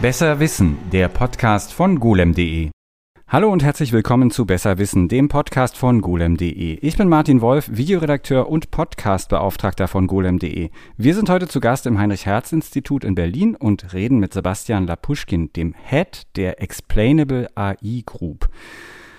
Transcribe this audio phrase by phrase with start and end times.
[0.00, 2.70] Besser Wissen, der Podcast von golem.de.
[3.26, 6.78] Hallo und herzlich willkommen zu Besser Wissen, dem Podcast von golem.de.
[6.80, 10.70] Ich bin Martin Wolf, Videoredakteur und Podcastbeauftragter von golem.de.
[10.96, 15.74] Wir sind heute zu Gast im Heinrich-Herz-Institut in Berlin und reden mit Sebastian Lapuschkin, dem
[15.74, 18.48] Head der Explainable AI Group.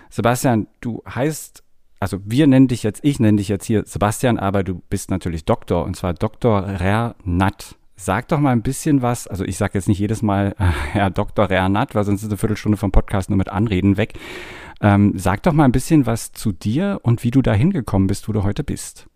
[0.09, 1.61] Sebastian, du heißt
[1.99, 5.43] also wir nennen dich jetzt, ich nenne dich jetzt hier Sebastian, aber du bist natürlich
[5.43, 6.65] Doktor und zwar Dr.
[6.65, 7.75] Rernat.
[8.01, 10.63] Sag doch mal ein bisschen was, also ich sage jetzt nicht jedes Mal äh,
[10.93, 11.49] Herr Dr.
[11.49, 14.13] Rernat, weil sonst ist eine Viertelstunde vom Podcast nur mit Anreden weg.
[14.79, 18.29] Ähm, sag doch mal ein bisschen was zu dir und wie du da hingekommen bist,
[18.29, 19.07] wo du heute bist.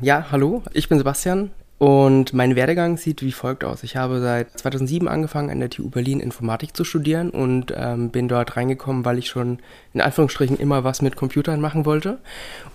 [0.00, 1.52] Ja, hallo, ich bin Sebastian.
[1.78, 3.84] Und mein Werdegang sieht wie folgt aus.
[3.84, 8.26] Ich habe seit 2007 angefangen, an der TU Berlin Informatik zu studieren und ähm, bin
[8.26, 9.58] dort reingekommen, weil ich schon
[9.92, 12.18] in Anführungsstrichen immer was mit Computern machen wollte.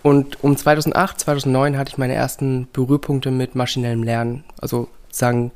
[0.02, 4.44] Und um 2008, 2009 hatte ich meine ersten Berührpunkte mit maschinellem Lernen.
[4.62, 5.52] Also sagen,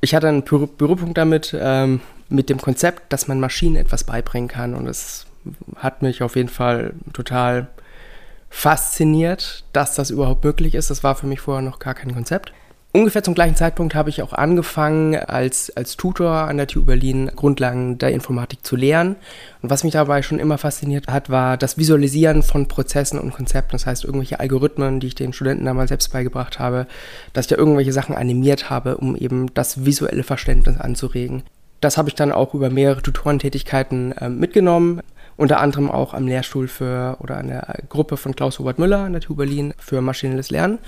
[0.00, 4.74] ich hatte einen Berührpunkt damit, ähm, mit dem Konzept, dass man Maschinen etwas beibringen kann.
[4.74, 5.26] Und es
[5.76, 7.68] hat mich auf jeden Fall total
[8.50, 10.90] fasziniert, dass das überhaupt möglich ist.
[10.90, 12.52] Das war für mich vorher noch gar kein Konzept.
[12.94, 17.30] Ungefähr zum gleichen Zeitpunkt habe ich auch angefangen, als, als Tutor an der TU Berlin
[17.34, 19.16] Grundlagen der Informatik zu lehren.
[19.62, 23.72] Und was mich dabei schon immer fasziniert hat, war das Visualisieren von Prozessen und Konzepten.
[23.72, 26.86] Das heißt, irgendwelche Algorithmen, die ich den Studenten damals selbst beigebracht habe,
[27.32, 31.44] dass ich da irgendwelche Sachen animiert habe, um eben das visuelle Verständnis anzuregen.
[31.80, 35.00] Das habe ich dann auch über mehrere Tutorentätigkeiten äh, mitgenommen
[35.36, 39.12] unter anderem auch am Lehrstuhl für oder an der Gruppe von Klaus Hubert Müller an
[39.12, 40.78] der TU Berlin für maschinelles Lernen.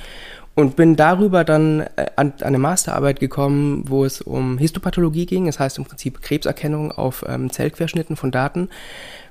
[0.57, 5.59] Und bin darüber dann äh, an, eine Masterarbeit gekommen, wo es um Histopathologie ging, das
[5.59, 8.69] heißt im Prinzip Krebserkennung auf ähm, Zellquerschnitten von Daten,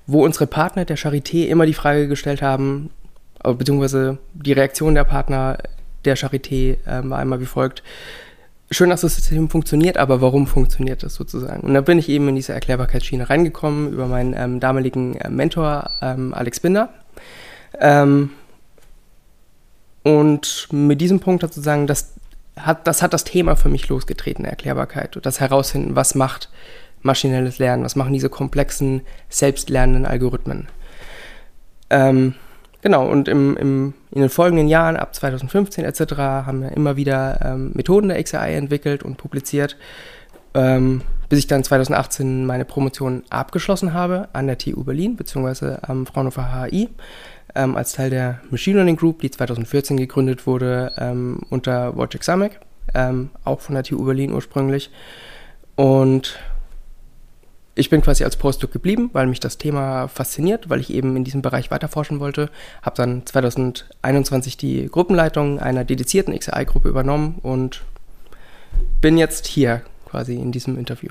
[0.05, 2.89] wo unsere Partner der Charité immer die Frage gestellt haben,
[3.41, 5.59] äh, beziehungsweise die Reaktion der Partner
[6.03, 7.83] der Charité äh, war einmal wie folgt,
[8.73, 11.61] schön, dass das System funktioniert, aber warum funktioniert das sozusagen?
[11.61, 15.91] Und da bin ich eben in diese Erklärbarkeitsschiene reingekommen über meinen ähm, damaligen äh, Mentor
[16.01, 16.89] ähm, Alex Binder.
[17.79, 18.31] Ähm,
[20.03, 22.13] und mit diesem Punkt hat sozusagen das
[22.57, 25.15] hat, das hat das Thema für mich losgetreten, Erklärbarkeit.
[25.15, 26.49] Und das herausfinden, was macht
[27.01, 30.67] maschinelles Lernen, was machen diese komplexen, selbstlernenden Algorithmen.
[31.89, 32.35] Ähm,
[32.83, 37.39] Genau, und im, im, in den folgenden Jahren, ab 2015 etc., haben wir immer wieder
[37.41, 39.77] ähm, Methoden der XAI entwickelt und publiziert,
[40.53, 46.05] ähm, bis ich dann 2018 meine Promotion abgeschlossen habe an der TU Berlin, beziehungsweise am
[46.05, 46.89] Fraunhofer HI,
[47.55, 52.59] ähm, als Teil der Machine Learning Group, die 2014 gegründet wurde ähm, unter Wojciech Samek,
[52.93, 54.91] ähm, auch von der TU Berlin ursprünglich.
[55.77, 56.37] Und
[57.75, 61.23] ich bin quasi als Postdoc geblieben, weil mich das Thema fasziniert, weil ich eben in
[61.23, 62.49] diesem Bereich weiterforschen wollte.
[62.81, 67.83] Habe dann 2021 die Gruppenleitung einer dedizierten XAI-Gruppe übernommen und
[69.01, 71.09] bin jetzt hier quasi in diesem Interview.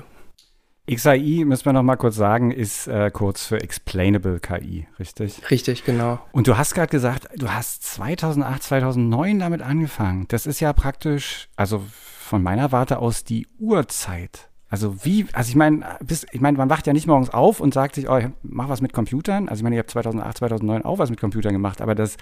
[0.89, 5.49] XAI, müssen wir noch mal kurz sagen, ist äh, kurz für Explainable KI, richtig?
[5.49, 6.19] Richtig, genau.
[6.33, 10.25] Und du hast gerade gesagt, du hast 2008, 2009 damit angefangen.
[10.27, 15.55] Das ist ja praktisch, also von meiner Warte aus die Urzeit also wie, also ich
[15.55, 15.85] meine,
[16.31, 18.91] ich meine, man wacht ja nicht morgens auf und sagt sich, oh, mach was mit
[18.91, 19.47] Computern.
[19.47, 22.17] Also ich meine, ich habe 2008, 2009 auch was mit Computern gemacht, aber das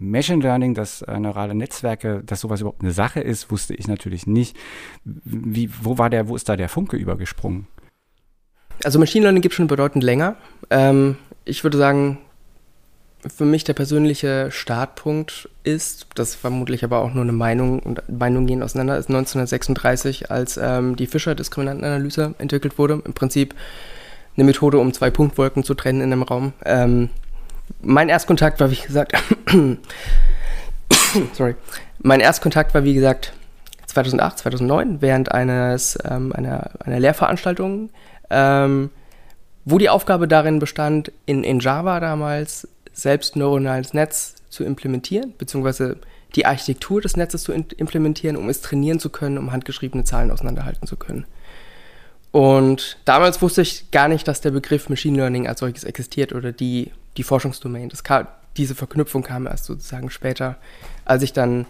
[0.00, 4.26] Machine Learning, dass äh, neurale Netzwerke, dass sowas überhaupt eine Sache ist, wusste ich natürlich
[4.26, 4.56] nicht.
[5.04, 7.66] Wie, wo war der, wo ist da der Funke übergesprungen?
[8.82, 10.36] Also Machine Learning gibt es schon bedeutend länger.
[10.70, 12.16] Ähm, ich würde sagen,
[13.28, 18.46] für mich der persönliche Startpunkt ist, das vermutlich aber auch nur eine Meinung und Meinungen
[18.46, 23.02] gehen auseinander, ist 1936, als ähm, die Fischer-Diskriminantenanalyse entwickelt wurde.
[23.04, 23.54] Im Prinzip
[24.36, 26.52] eine Methode, um zwei Punktwolken zu trennen in einem Raum.
[26.64, 27.10] Ähm,
[27.80, 29.12] mein Erstkontakt war, wie gesagt,
[31.32, 31.54] sorry,
[32.00, 33.32] mein Erstkontakt war, wie gesagt,
[33.86, 37.90] 2008, 2009, während eines, ähm, einer, einer Lehrveranstaltung,
[38.28, 38.90] ähm,
[39.64, 45.98] wo die Aufgabe darin bestand, in, in Java damals selbst neuronales Netz zu implementieren, beziehungsweise
[46.34, 50.86] die Architektur des Netzes zu implementieren, um es trainieren zu können, um handgeschriebene Zahlen auseinanderhalten
[50.86, 51.26] zu können.
[52.32, 56.50] Und damals wusste ich gar nicht, dass der Begriff Machine Learning als solches existiert oder
[56.50, 57.92] die, die Forschungsdomain.
[58.02, 58.26] Kam,
[58.56, 60.56] diese Verknüpfung kam erst sozusagen später,
[61.04, 61.66] als ich dann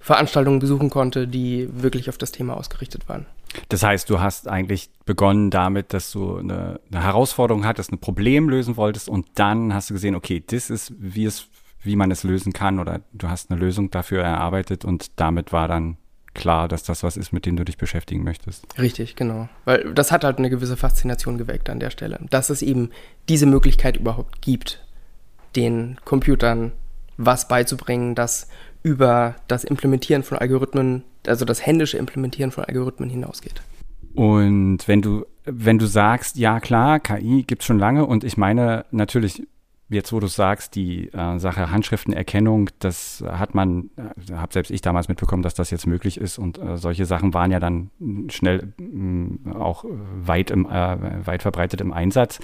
[0.00, 3.26] Veranstaltungen besuchen konnte, die wirklich auf das Thema ausgerichtet waren.
[3.68, 8.48] Das heißt, du hast eigentlich begonnen damit, dass du eine, eine, Herausforderung hattest, ein Problem
[8.48, 11.48] lösen wolltest und dann hast du gesehen, okay, das ist, wie es,
[11.82, 15.68] wie man es lösen kann oder du hast eine Lösung dafür erarbeitet und damit war
[15.68, 15.96] dann
[16.34, 18.66] klar, dass das was ist, mit dem du dich beschäftigen möchtest.
[18.78, 19.48] Richtig, genau.
[19.64, 22.90] Weil das hat halt eine gewisse Faszination geweckt an der Stelle, dass es eben
[23.28, 24.84] diese Möglichkeit überhaupt gibt,
[25.56, 26.72] den Computern
[27.16, 28.48] was beizubringen, das
[28.86, 33.60] über das Implementieren von Algorithmen, also das händische Implementieren von Algorithmen hinausgeht.
[34.14, 38.36] Und wenn du, wenn du sagst, ja klar, KI gibt es schon lange und ich
[38.36, 39.42] meine natürlich,
[39.88, 44.82] jetzt wo du sagst, die äh, Sache Handschriftenerkennung, das hat man, äh, habe selbst ich
[44.82, 47.90] damals mitbekommen, dass das jetzt möglich ist und äh, solche Sachen waren ja dann
[48.28, 52.38] schnell mh, auch weit, im, äh, weit verbreitet im Einsatz.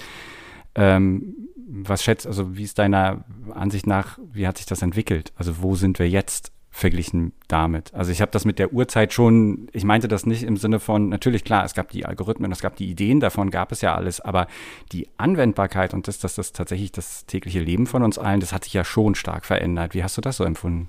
[0.75, 3.23] Ähm, was schätzt, also wie ist deiner
[3.53, 5.33] Ansicht nach, wie hat sich das entwickelt?
[5.35, 6.51] Also wo sind wir jetzt?
[6.75, 7.93] verglichen damit.
[7.93, 11.07] Also ich habe das mit der Uhrzeit schon, ich meinte das nicht im Sinne von,
[11.07, 14.19] natürlich klar, es gab die Algorithmen, es gab die Ideen, davon gab es ja alles,
[14.19, 14.47] aber
[14.91, 18.63] die Anwendbarkeit und das, dass das tatsächlich das tägliche Leben von uns allen, das hat
[18.63, 19.93] sich ja schon stark verändert.
[19.93, 20.87] Wie hast du das so empfunden?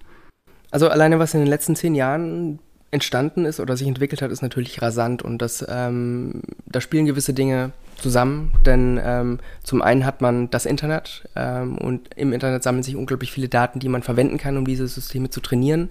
[0.70, 2.60] Also alleine was in den letzten zehn Jahren
[2.90, 7.34] entstanden ist oder sich entwickelt hat, ist natürlich rasant und das, ähm, da spielen gewisse
[7.34, 7.72] Dinge
[8.04, 12.96] zusammen, denn ähm, zum einen hat man das Internet ähm, und im Internet sammeln sich
[12.96, 15.88] unglaublich viele Daten, die man verwenden kann, um diese Systeme zu trainieren.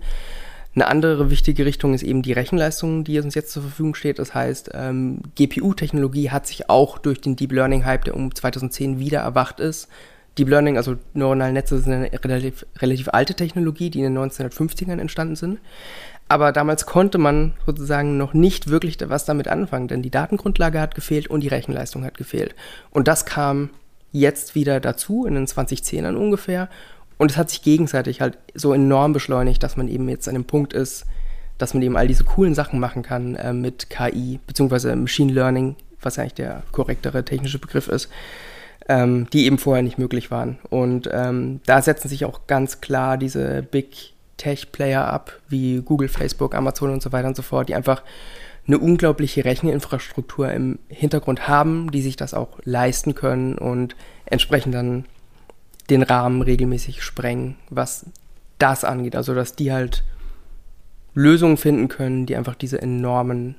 [0.76, 4.20] Eine andere wichtige Richtung ist eben die Rechenleistung, die uns jetzt zur Verfügung steht.
[4.20, 9.22] Das heißt, ähm, GPU-Technologie hat sich auch durch den Deep Learning-Hype, der um 2010 wieder
[9.22, 9.88] erwacht ist.
[10.38, 15.00] Deep Learning, also neuronale Netze, sind eine relativ, relativ alte Technologie, die in den 1950ern
[15.00, 15.60] entstanden sind.
[16.28, 20.96] Aber damals konnte man sozusagen noch nicht wirklich was damit anfangen, denn die Datengrundlage hat
[20.96, 22.56] gefehlt und die Rechenleistung hat gefehlt.
[22.92, 23.70] Und das kam
[24.12, 26.70] jetzt wieder dazu, in den 2010ern ungefähr.
[27.18, 30.46] Und es hat sich gegenseitig halt so enorm beschleunigt, dass man eben jetzt an dem
[30.46, 31.06] Punkt ist,
[31.58, 35.76] dass man eben all diese coolen Sachen machen kann äh, mit KI, beziehungsweise Machine Learning,
[36.02, 38.10] was eigentlich der korrektere technische Begriff ist,
[38.90, 40.58] ähm, die eben vorher nicht möglich waren.
[40.70, 46.56] Und ähm, da setzen sich auch ganz klar diese Big Tech-Player ab, wie Google, Facebook,
[46.56, 48.04] Amazon und so weiter und so fort, die einfach
[48.66, 53.96] eine unglaubliche Recheninfrastruktur im Hintergrund haben, die sich das auch leisten können und
[54.26, 55.06] entsprechend dann
[55.90, 58.06] den Rahmen regelmäßig sprengen, was
[58.60, 59.16] das angeht.
[59.16, 60.04] Also dass die halt
[61.14, 63.54] Lösungen finden können, die einfach diese enormen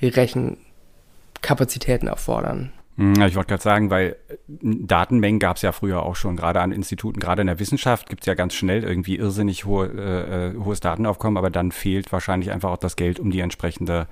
[0.00, 2.72] Rechenkapazitäten erfordern.
[2.96, 6.60] Hm, ich wollte gerade sagen, weil äh, Datenmengen gab es ja früher auch schon, gerade
[6.60, 10.48] an Instituten, gerade in der Wissenschaft gibt es ja ganz schnell irgendwie irrsinnig hohe, äh,
[10.48, 14.08] äh, hohes Datenaufkommen, aber dann fehlt wahrscheinlich einfach auch das Geld um die entsprechende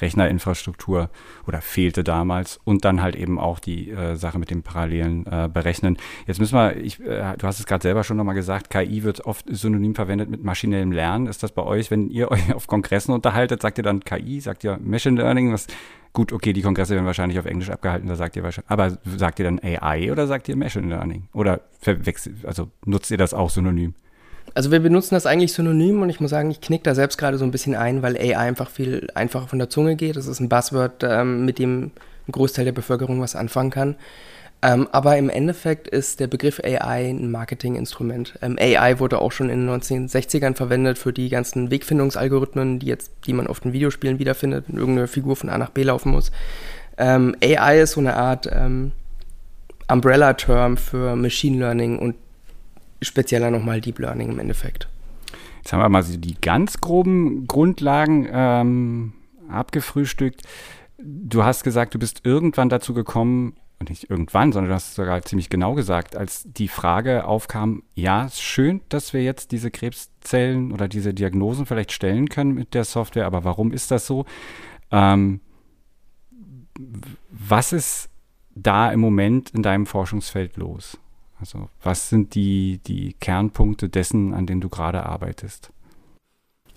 [0.00, 1.10] Rechnerinfrastruktur
[1.46, 5.50] oder fehlte damals und dann halt eben auch die äh, Sache mit dem parallelen äh,
[5.52, 5.98] Berechnen.
[6.26, 9.26] Jetzt müssen wir, ich, äh, du hast es gerade selber schon nochmal gesagt, KI wird
[9.26, 11.26] oft synonym verwendet mit maschinellem Lernen.
[11.26, 14.64] Ist das bei euch, wenn ihr euch auf Kongressen unterhaltet, sagt ihr dann KI, sagt
[14.64, 15.52] ihr Machine Learning?
[15.52, 15.66] Was,
[16.12, 19.38] Gut, okay, die Kongresse werden wahrscheinlich auf Englisch abgehalten, da sagt ihr wahrscheinlich, aber sagt
[19.38, 21.28] ihr dann AI oder sagt ihr Machine Learning?
[21.32, 23.94] Oder verwechselt, also nutzt ihr das auch synonym?
[24.54, 27.38] Also wir benutzen das eigentlich synonym und ich muss sagen, ich knick da selbst gerade
[27.38, 30.16] so ein bisschen ein, weil AI einfach viel einfacher von der Zunge geht.
[30.16, 31.92] Das ist ein Buzzword, ähm, mit dem
[32.28, 33.96] ein Großteil der Bevölkerung was anfangen kann.
[34.64, 38.38] Ähm, aber im Endeffekt ist der Begriff AI ein Marketinginstrument.
[38.42, 43.10] Ähm, AI wurde auch schon in den 1960ern verwendet für die ganzen Wegfindungsalgorithmen, die jetzt,
[43.26, 46.30] die man oft in Videospielen wiederfindet, wenn irgendeine Figur von A nach B laufen muss.
[46.96, 48.92] Ähm, AI ist so eine Art ähm,
[49.88, 52.14] Umbrella-Term für Machine Learning und
[53.02, 54.88] spezieller nochmal Deep Learning im Endeffekt.
[55.58, 59.12] Jetzt haben wir mal so die ganz groben Grundlagen ähm,
[59.48, 60.42] abgefrühstückt.
[60.98, 65.22] Du hast gesagt, du bist irgendwann dazu gekommen, nicht irgendwann, sondern du hast es sogar
[65.22, 70.72] ziemlich genau gesagt, als die Frage aufkam, ja, ist schön, dass wir jetzt diese Krebszellen
[70.72, 74.24] oder diese Diagnosen vielleicht stellen können mit der Software, aber warum ist das so?
[74.90, 75.40] Ähm,
[77.30, 78.08] was ist
[78.54, 80.98] da im Moment in deinem Forschungsfeld los?
[81.38, 85.72] Also was sind die, die Kernpunkte dessen, an denen du gerade arbeitest?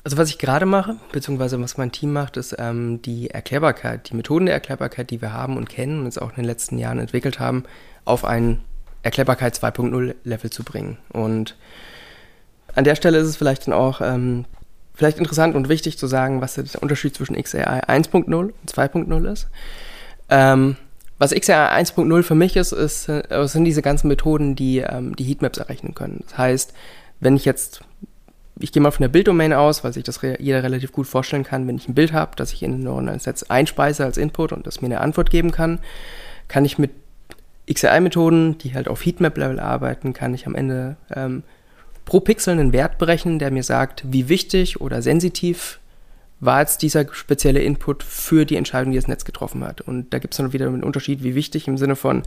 [0.06, 4.16] Also was ich gerade mache, beziehungsweise was mein Team macht, ist ähm, die Erklärbarkeit, die
[4.16, 7.00] Methoden der Erklärbarkeit, die wir haben und kennen und jetzt auch in den letzten Jahren
[7.00, 7.64] entwickelt haben,
[8.06, 8.62] auf ein
[9.02, 11.00] Erklärbarkeit 2.0 Level zu bringen.
[11.12, 11.56] Und
[12.76, 14.46] an der Stelle ist es vielleicht dann auch ähm,
[14.94, 19.48] vielleicht interessant und wichtig zu sagen, was der Unterschied zwischen XAI 1.0 und 2.0 ist.
[20.30, 20.76] Ähm,
[21.18, 25.24] was XAI 1.0 für mich ist, ist, äh, sind diese ganzen Methoden, die ähm, die
[25.24, 26.24] Heatmaps errechnen können.
[26.28, 26.74] Das heißt,
[27.22, 27.82] wenn ich jetzt
[28.60, 31.44] ich gehe mal von der Bilddomain aus, weil sich das re jeder relativ gut vorstellen
[31.44, 34.54] kann, wenn ich ein Bild habe, das ich in ein neuronales Netz einspeise als Input
[34.54, 35.80] und das mir eine Antwort geben kann,
[36.48, 36.92] kann ich mit
[37.72, 41.44] XAI-Methoden, die halt auf Heatmap-Level arbeiten, kann ich am Ende ähm,
[42.06, 45.80] pro Pixel einen Wert berechnen, der mir sagt, wie wichtig oder sensitiv
[46.40, 49.82] war jetzt dieser spezielle Input für die Entscheidung, die das Netz getroffen hat.
[49.82, 52.24] Und da gibt es dann wieder einen Unterschied, wie wichtig im Sinne von,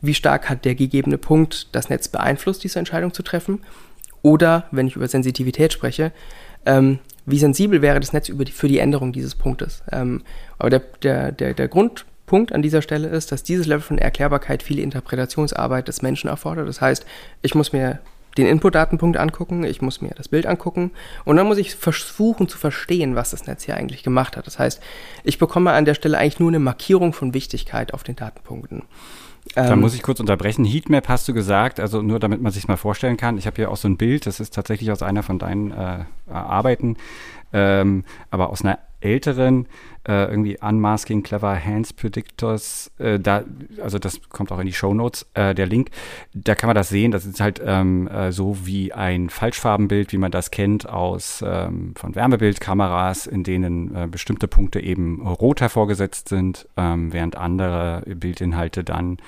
[0.00, 3.60] wie stark hat der gegebene Punkt das Netz beeinflusst, diese Entscheidung zu treffen
[4.22, 6.12] oder, wenn ich über Sensitivität spreche,
[6.66, 9.82] ähm, wie sensibel wäre das Netz die, für die Änderung dieses Punktes.
[9.92, 10.22] Ähm,
[10.58, 14.62] aber der, der, der, der Grundpunkt an dieser Stelle ist, dass dieses Level von Erklärbarkeit
[14.62, 16.68] viele Interpretationsarbeit des Menschen erfordert.
[16.68, 17.06] Das heißt,
[17.42, 18.00] ich muss mir
[18.36, 20.92] den Input-Datenpunkt angucken, ich muss mir das Bild angucken
[21.24, 24.46] und dann muss ich versuchen zu verstehen, was das Netz hier eigentlich gemacht hat.
[24.46, 24.80] Das heißt,
[25.24, 28.82] ich bekomme an der Stelle eigentlich nur eine Markierung von Wichtigkeit auf den Datenpunkten.
[29.54, 30.64] Da ähm, muss ich kurz unterbrechen.
[30.64, 33.38] Heatmap hast du gesagt, also nur damit man sich mal vorstellen kann.
[33.38, 36.04] Ich habe hier auch so ein Bild, das ist tatsächlich aus einer von deinen äh,
[36.30, 36.96] Arbeiten,
[37.52, 39.66] ähm, aber aus einer älteren
[40.08, 43.44] äh, irgendwie Unmasking Clever Hands Predictors, äh, da,
[43.82, 45.90] also das kommt auch in die Show Notes, äh, der Link,
[46.32, 50.18] da kann man das sehen, das ist halt ähm, äh, so wie ein Falschfarbenbild, wie
[50.18, 56.28] man das kennt aus ähm, von Wärmebildkameras, in denen äh, bestimmte Punkte eben rot hervorgesetzt
[56.28, 59.18] sind, ähm, während andere Bildinhalte dann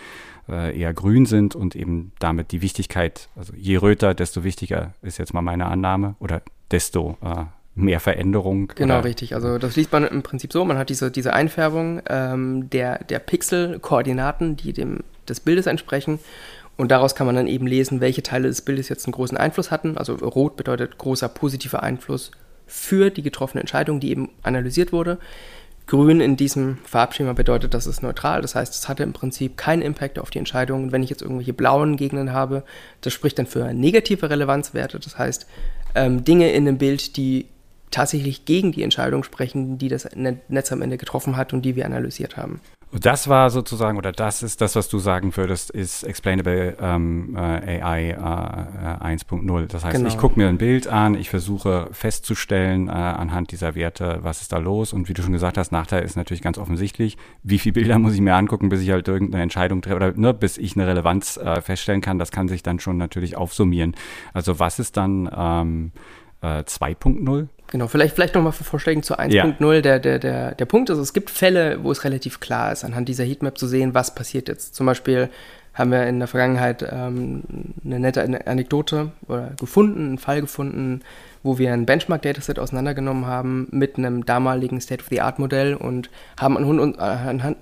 [0.48, 5.18] äh, eher grün sind und eben damit die Wichtigkeit, also je röter, desto wichtiger ist
[5.18, 8.72] jetzt mal meine Annahme oder desto äh, mehr Veränderung.
[8.74, 9.04] Genau, oder?
[9.04, 9.34] richtig.
[9.34, 13.18] Also das liest man im Prinzip so, man hat diese, diese Einfärbung ähm, der, der
[13.18, 16.18] Pixel-Koordinaten, die dem des Bildes entsprechen.
[16.76, 19.70] Und daraus kann man dann eben lesen, welche Teile des Bildes jetzt einen großen Einfluss
[19.70, 19.96] hatten.
[19.96, 22.30] Also rot bedeutet großer positiver Einfluss
[22.66, 25.18] für die getroffene Entscheidung, die eben analysiert wurde.
[25.86, 28.40] Grün in diesem Farbschema bedeutet, dass es neutral.
[28.40, 30.84] Das heißt, es hatte im Prinzip keinen Impact auf die Entscheidung.
[30.84, 32.62] Und wenn ich jetzt irgendwelche blauen Gegenden habe,
[33.00, 34.98] das spricht dann für negative Relevanzwerte.
[34.98, 35.46] Das heißt,
[35.94, 37.46] ähm, Dinge in dem Bild, die
[37.92, 41.86] tatsächlich gegen die Entscheidung sprechen, die das Netz am Ende getroffen hat und die wir
[41.86, 42.60] analysiert haben.
[42.94, 47.80] Das war sozusagen, oder das ist das, was du sagen würdest, ist Explainable ähm, äh,
[47.80, 48.14] AI äh,
[49.14, 49.66] 1.0.
[49.66, 50.08] Das heißt, genau.
[50.08, 54.52] ich gucke mir ein Bild an, ich versuche festzustellen äh, anhand dieser Werte, was ist
[54.52, 54.92] da los.
[54.92, 58.12] Und wie du schon gesagt hast, Nachteil ist natürlich ganz offensichtlich, wie viele Bilder muss
[58.12, 61.38] ich mir angucken, bis ich halt irgendeine Entscheidung treffe oder ne, bis ich eine Relevanz
[61.38, 62.18] äh, feststellen kann.
[62.18, 63.96] Das kann sich dann schon natürlich aufsummieren.
[64.34, 65.92] Also was ist dann ähm,
[66.42, 67.48] 2.0?
[67.72, 69.30] Äh, genau, vielleicht, vielleicht nochmal vorschlagen zu 1.0.
[69.32, 69.80] Ja.
[69.80, 73.08] Der, der, der, der Punkt ist, es gibt Fälle, wo es relativ klar ist, anhand
[73.08, 74.74] dieser Heatmap zu sehen, was passiert jetzt.
[74.74, 75.28] Zum Beispiel
[75.74, 77.42] haben wir in der Vergangenheit ähm,
[77.84, 81.00] eine nette Anekdote oder gefunden, einen Fall gefunden,
[81.42, 87.56] wo wir ein Benchmark-Dataset auseinandergenommen haben mit einem damaligen State-of-the-Art-Modell und haben anhand, anhand,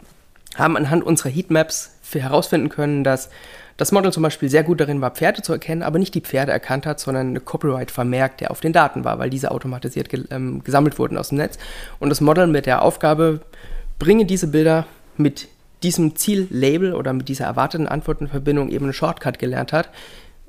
[0.57, 3.31] haben anhand unserer Heatmaps herausfinden können, dass
[3.81, 6.53] das Model zum Beispiel sehr gut darin war, Pferde zu erkennen, aber nicht die Pferde
[6.53, 10.25] erkannt hat, sondern eine Copyright vermerkt, der auf den Daten war, weil diese automatisiert ge
[10.31, 11.57] ähm, gesammelt wurden aus dem Netz.
[11.99, 13.41] Und das Model mit der Aufgabe,
[13.99, 15.49] bringe diese Bilder mit
[15.83, 19.89] diesem Ziellabel oder mit dieser erwarteten Antwortenverbindung eben einen Shortcut gelernt hat,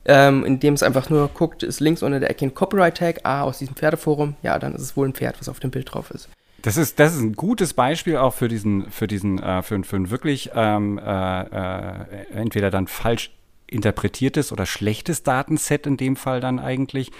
[0.03, 3.59] ähm, indem es einfach nur guckt, ist links unter der Ecke ein Copyright-Tag, ah, aus
[3.59, 6.27] diesem Pferdeforum, ja, dann ist es wohl ein Pferd, was auf dem Bild drauf ist.
[6.61, 9.95] Das ist, das ist ein gutes Beispiel auch für diesen, für diesen, äh, für, für
[9.95, 13.31] ein wirklich ähm, äh, äh, entweder dann falsch
[13.67, 17.11] interpretiertes oder schlechtes Datenset in dem Fall dann eigentlich,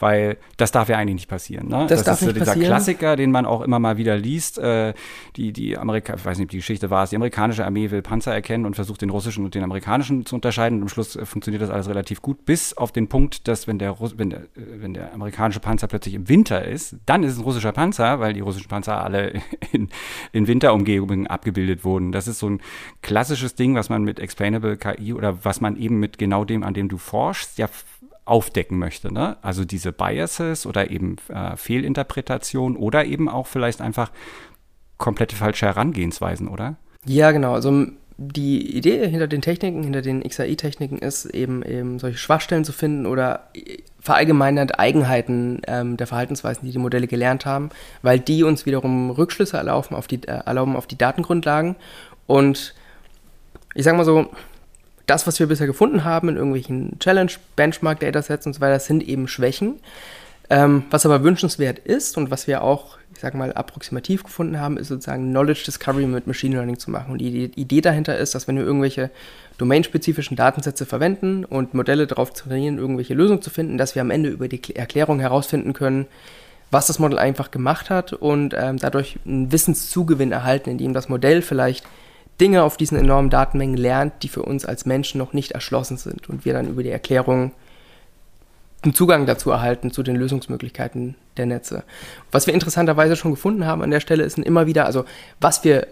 [0.00, 1.68] weil das darf ja eigentlich nicht passieren.
[1.68, 1.86] Ne?
[1.86, 2.68] Das, das darf ist so dieser passieren.
[2.68, 4.58] Klassiker, den man auch immer mal wieder liest.
[4.58, 4.94] Äh,
[5.36, 8.02] die, die Amerika ich weiß nicht, ob die Geschichte war es, die amerikanische Armee will
[8.02, 10.78] Panzer erkennen und versucht den russischen und den amerikanischen zu unterscheiden.
[10.78, 13.78] Und am Schluss äh, funktioniert das alles relativ gut, bis auf den Punkt, dass wenn
[13.78, 17.38] der, wenn der, äh, wenn der amerikanische Panzer plötzlich im Winter ist, dann ist es
[17.38, 19.34] ein russischer Panzer, weil die russischen Panzer alle
[19.72, 19.90] in,
[20.32, 22.10] in Winterumgebungen abgebildet wurden.
[22.10, 22.60] Das ist so ein
[23.02, 26.72] klassisches Ding, was man mit Explainable KI oder was man eben mit genau dem, an
[26.72, 27.68] dem du forschst, ja
[28.24, 29.12] aufdecken möchte.
[29.12, 29.36] Ne?
[29.42, 34.10] Also diese Biases oder eben äh, Fehlinterpretationen oder eben auch vielleicht einfach
[34.98, 36.76] komplette falsche Herangehensweisen, oder?
[37.06, 37.54] Ja, genau.
[37.54, 37.86] Also
[38.22, 43.06] die Idee hinter den Techniken, hinter den XAI-Techniken ist eben, eben solche Schwachstellen zu finden
[43.06, 43.48] oder
[43.98, 47.70] verallgemeinert Eigenheiten ähm, der Verhaltensweisen, die die Modelle gelernt haben,
[48.02, 51.76] weil die uns wiederum Rückschlüsse erlauben auf die, äh, erlauben auf die Datengrundlagen.
[52.26, 52.74] Und
[53.74, 54.28] ich sage mal so,
[55.10, 59.02] das, was wir bisher gefunden haben in irgendwelchen Challenge, Benchmark, Datasets und so weiter, sind
[59.02, 59.80] eben Schwächen.
[60.48, 64.76] Ähm, was aber wünschenswert ist und was wir auch, ich sag mal, approximativ gefunden haben,
[64.76, 67.12] ist sozusagen Knowledge Discovery mit Machine Learning zu machen.
[67.12, 69.10] Und die Idee dahinter ist, dass wenn wir irgendwelche
[69.58, 74.28] domainspezifischen Datensätze verwenden und Modelle darauf trainieren, irgendwelche Lösungen zu finden, dass wir am Ende
[74.30, 76.06] über die Erklärung herausfinden können,
[76.70, 81.42] was das Modell einfach gemacht hat und ähm, dadurch einen Wissenszugewinn erhalten, indem das Modell
[81.42, 81.84] vielleicht
[82.40, 86.28] Dinge auf diesen enormen Datenmengen lernt, die für uns als Menschen noch nicht erschlossen sind
[86.28, 87.52] und wir dann über die Erklärung
[88.82, 91.84] einen Zugang dazu erhalten, zu den Lösungsmöglichkeiten der Netze.
[92.32, 95.04] Was wir interessanterweise schon gefunden haben an der Stelle ist immer wieder, also
[95.38, 95.86] was wir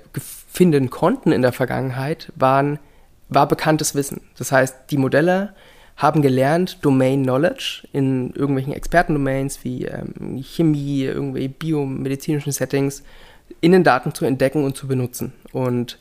[0.50, 2.78] finden konnten in der Vergangenheit, waren,
[3.28, 4.22] war bekanntes Wissen.
[4.38, 5.54] Das heißt, die Modelle
[5.98, 13.02] haben gelernt, Domain Knowledge in irgendwelchen Expertendomains wie ähm, Chemie, irgendwelche biomedizinischen Settings
[13.60, 15.32] in den Daten zu entdecken und zu benutzen.
[15.52, 15.98] Und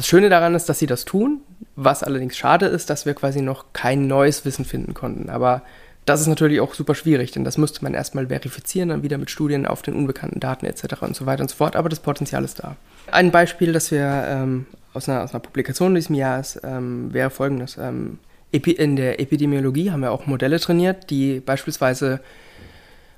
[0.00, 1.42] das Schöne daran ist, dass sie das tun,
[1.76, 5.28] was allerdings schade ist, dass wir quasi noch kein neues Wissen finden konnten.
[5.28, 5.60] Aber
[6.06, 9.30] das ist natürlich auch super schwierig, denn das müsste man erstmal verifizieren, dann wieder mit
[9.30, 11.02] Studien auf den unbekannten Daten etc.
[11.02, 11.76] und so weiter und so fort.
[11.76, 12.76] Aber das Potenzial ist da.
[13.12, 14.64] Ein Beispiel, das wir ähm,
[14.94, 17.76] aus, einer, aus, einer, Publikation in diesem Jahr ist, ähm, wäre folgendes.
[17.76, 18.20] Ähm,
[18.52, 22.20] in der Epidemiologie haben wir auch Modelle trainiert, die beispielsweise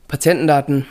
[0.08, 0.86] Patientendaten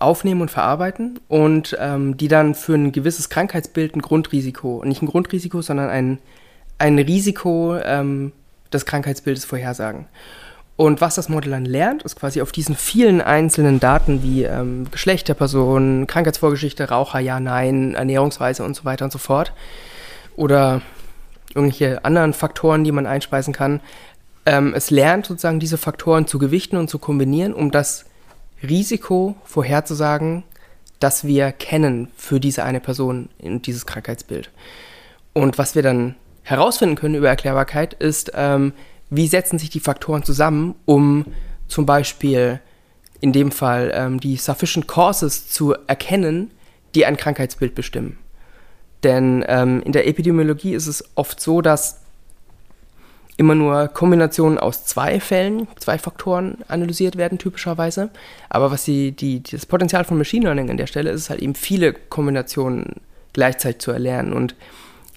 [0.00, 5.08] aufnehmen und verarbeiten und ähm, die dann für ein gewisses Krankheitsbild ein Grundrisiko, nicht ein
[5.08, 6.18] Grundrisiko, sondern ein,
[6.78, 8.32] ein Risiko ähm,
[8.72, 10.06] des Krankheitsbildes vorhersagen.
[10.76, 14.90] Und was das Modell dann lernt, ist quasi auf diesen vielen einzelnen Daten wie ähm,
[14.90, 19.54] Geschlecht der Person, Krankheitsvorgeschichte, Raucher, ja, nein, Ernährungsweise und so weiter und so fort.
[20.36, 20.82] Oder
[21.54, 23.80] irgendwelche anderen Faktoren, die man einspeisen kann.
[24.44, 28.04] Ähm, es lernt sozusagen diese Faktoren zu gewichten und zu kombinieren, um das
[28.68, 30.44] Risiko vorherzusagen,
[31.00, 34.50] das wir kennen für diese eine Person in dieses Krankheitsbild.
[35.32, 38.72] Und was wir dann herausfinden können über Erklärbarkeit ist, ähm,
[39.10, 41.26] wie setzen sich die Faktoren zusammen, um
[41.68, 42.60] zum Beispiel
[43.20, 46.50] in dem Fall ähm, die Sufficient Causes zu erkennen,
[46.94, 48.18] die ein Krankheitsbild bestimmen.
[49.02, 52.00] Denn ähm, in der Epidemiologie ist es oft so, dass
[53.36, 58.10] immer nur Kombinationen aus zwei Fällen, zwei Faktoren analysiert werden, typischerweise.
[58.48, 61.42] Aber was die, die, das Potenzial von Machine Learning an der Stelle ist, ist halt
[61.42, 62.94] eben viele Kombinationen
[63.32, 64.32] gleichzeitig zu erlernen.
[64.32, 64.54] Und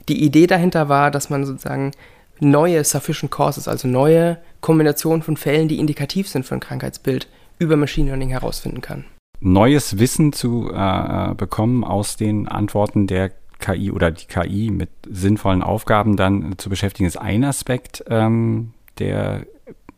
[0.09, 1.91] die Idee dahinter war, dass man sozusagen
[2.39, 7.77] neue Sufficient Causes, also neue Kombinationen von Fällen, die indikativ sind für ein Krankheitsbild, über
[7.77, 9.05] Machine Learning herausfinden kann.
[9.41, 15.61] Neues Wissen zu äh, bekommen aus den Antworten der KI oder die KI mit sinnvollen
[15.61, 19.45] Aufgaben dann zu beschäftigen, ist ein Aspekt ähm, der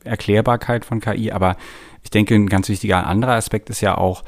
[0.04, 1.32] Erklärbarkeit von KI.
[1.32, 1.56] Aber
[2.04, 4.24] ich denke, ein ganz wichtiger anderer Aspekt ist ja auch,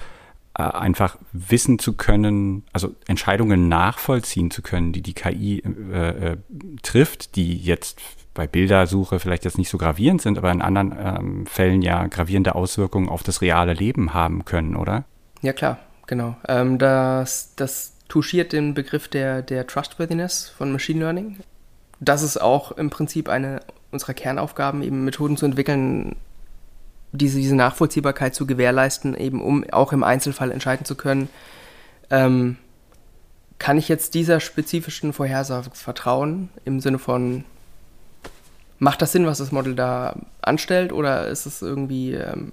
[0.55, 6.37] äh, einfach wissen zu können, also Entscheidungen nachvollziehen zu können, die die KI äh, äh,
[6.83, 7.99] trifft, die jetzt
[8.35, 12.53] bei Bildersuche vielleicht jetzt nicht so gravierend sind, aber in anderen ähm, Fällen ja gravierende
[12.53, 15.05] Auswirkungen auf das reale Leben haben können, oder?
[15.41, 16.35] Ja klar, genau.
[16.47, 21.37] Ähm, das, das touchiert den Begriff der, der Trustworthiness von Machine Learning.
[21.99, 26.15] Das ist auch im Prinzip eine unserer Kernaufgaben, eben Methoden zu entwickeln,
[27.11, 31.27] diese, diese Nachvollziehbarkeit zu gewährleisten, eben um auch im Einzelfall entscheiden zu können,
[32.11, 32.57] ähm,
[33.57, 37.45] kann ich jetzt dieser spezifischen Vorhersage vertrauen, im Sinne von,
[38.77, 42.51] macht das Sinn, was das Model da anstellt, oder ist es irgendwie ähm,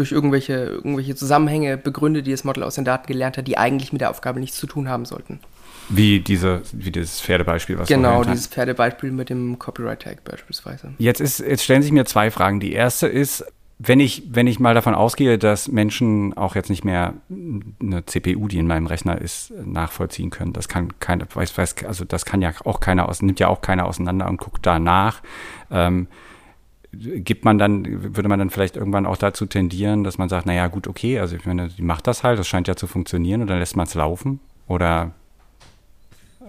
[0.00, 3.92] durch irgendwelche, irgendwelche Zusammenhänge begründet, die das Model aus den Daten gelernt hat, die eigentlich
[3.92, 5.40] mit der Aufgabe nichts zu tun haben sollten?
[5.90, 10.94] Wie, diese, wie dieses Pferdebeispiel, was Genau, dieses Pferdebeispiel mit dem Copyright-Tag beispielsweise.
[10.96, 12.60] Jetzt, ist, jetzt stellen sich mir zwei Fragen.
[12.60, 13.44] Die erste ist,
[13.78, 18.48] wenn ich, wenn ich mal davon ausgehe, dass Menschen auch jetzt nicht mehr eine CPU,
[18.48, 22.40] die in meinem Rechner ist, nachvollziehen können, das kann keiner, weiß, weiß, also das kann
[22.40, 25.20] ja auch keiner aus, nimmt ja auch keiner auseinander und guckt danach.
[25.70, 26.06] Ähm,
[26.92, 30.66] gibt man dann, würde man dann vielleicht irgendwann auch dazu tendieren, dass man sagt, naja,
[30.66, 33.46] gut, okay, also ich meine, die macht das halt, das scheint ja zu funktionieren und
[33.46, 34.40] dann lässt man es laufen?
[34.66, 35.12] Oder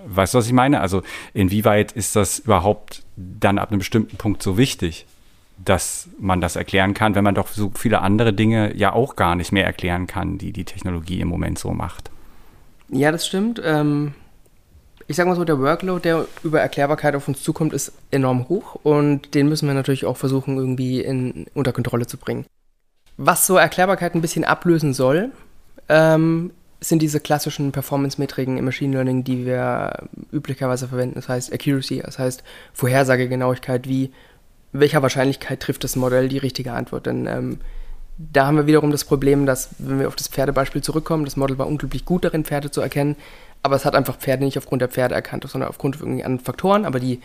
[0.06, 0.82] Weißt du, was ich meine?
[0.82, 5.06] Also inwieweit ist das überhaupt dann ab einem bestimmten Punkt so wichtig,
[5.63, 9.36] dass man das erklären kann, wenn man doch so viele andere Dinge ja auch gar
[9.36, 12.10] nicht mehr erklären kann, die die Technologie im Moment so macht?
[12.89, 13.62] Ja, das stimmt.
[13.63, 14.13] Ähm,
[15.07, 18.75] ich sage mal so, der Workload, der über Erklärbarkeit auf uns zukommt, ist enorm hoch
[18.83, 22.45] und den müssen wir natürlich auch versuchen, irgendwie in, unter Kontrolle zu bringen.
[23.17, 25.31] Was so Erklärbarkeit ein bisschen ablösen soll,
[25.89, 31.15] ähm, sind diese klassischen Performance-Metriken im Machine Learning, die wir üblicherweise verwenden.
[31.15, 34.11] Das heißt Accuracy, das heißt Vorhersagegenauigkeit, wie
[34.71, 37.05] welcher Wahrscheinlichkeit trifft das Modell die richtige Antwort.
[37.05, 37.59] Denn ähm,
[38.17, 41.57] da haben wir wiederum das Problem, dass, wenn wir auf das Pferdebeispiel zurückkommen, das Modell
[41.57, 43.15] war unglaublich gut darin, Pferde zu erkennen,
[43.63, 46.86] aber es hat einfach Pferde nicht aufgrund der Pferde erkannt, sondern aufgrund von anderen Faktoren.
[46.86, 47.21] Aber die,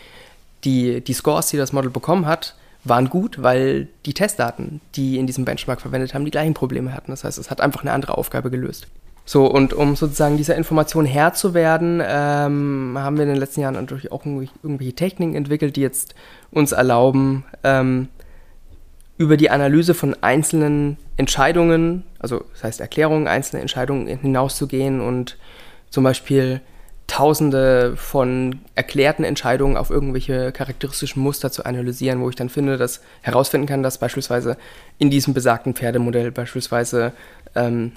[0.64, 5.27] die, die Scores, die das Model bekommen hat, waren gut, weil die Testdaten, die in
[5.27, 7.11] diesem Benchmark verwendet haben, die gleichen Probleme hatten.
[7.11, 8.87] Das heißt, es hat einfach eine andere Aufgabe gelöst.
[9.25, 13.61] So, und um sozusagen dieser Information Herr zu werden, ähm, haben wir in den letzten
[13.61, 16.14] Jahren natürlich auch irgendwelche Techniken entwickelt, die jetzt
[16.53, 18.09] uns erlauben, ähm,
[19.18, 25.38] über die Analyse von einzelnen Entscheidungen, also das heißt Erklärungen, einzelne Entscheidungen hinauszugehen und
[25.96, 26.61] zum Beispiel
[27.06, 33.00] Tausende von erklärten Entscheidungen auf irgendwelche charakteristischen Muster zu analysieren, wo ich dann finde, dass
[33.22, 34.59] herausfinden kann, dass beispielsweise
[34.98, 37.14] in diesem besagten Pferdemodell beispielsweise
[37.54, 37.92] ähm,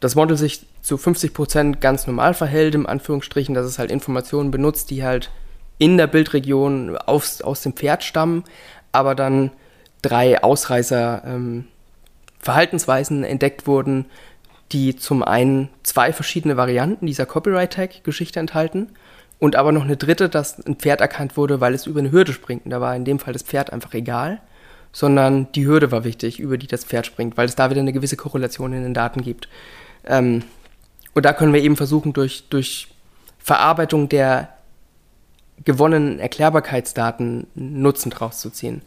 [0.00, 4.90] das Model sich zu 50% ganz normal verhält, im Anführungsstrichen, dass es halt Informationen benutzt,
[4.90, 5.30] die halt
[5.78, 8.44] in der Bildregion aus, aus dem Pferd stammen,
[8.92, 9.50] aber dann
[10.02, 11.68] drei Ausreißer ähm,
[12.38, 14.04] Verhaltensweisen entdeckt wurden,
[14.72, 18.88] die zum einen zwei verschiedene Varianten dieser Copyright-Tag-Geschichte enthalten
[19.38, 22.32] und aber noch eine dritte, dass ein Pferd erkannt wurde, weil es über eine Hürde
[22.32, 22.64] springt.
[22.64, 24.40] Und da war in dem Fall das Pferd einfach egal,
[24.92, 27.92] sondern die Hürde war wichtig, über die das Pferd springt, weil es da wieder eine
[27.92, 29.48] gewisse Korrelation in den Daten gibt.
[30.04, 30.44] Ähm,
[31.14, 32.88] und da können wir eben versuchen, durch, durch
[33.38, 34.48] Verarbeitung der
[35.64, 38.82] gewonnenen Erklärbarkeitsdaten Nutzen draus zu ziehen.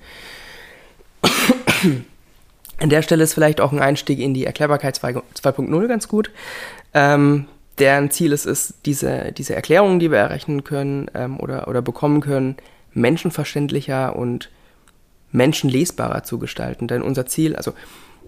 [2.79, 6.31] An der Stelle ist vielleicht auch ein Einstieg in die Erklärbarkeit 2.0 ganz gut.
[6.93, 7.47] Ähm,
[7.79, 12.21] deren Ziel es ist, diese, diese Erklärungen, die wir errechnen können ähm, oder, oder bekommen
[12.21, 12.57] können,
[12.93, 14.49] menschenverständlicher und
[15.31, 16.87] menschenlesbarer zu gestalten.
[16.87, 17.73] Denn unser Ziel, also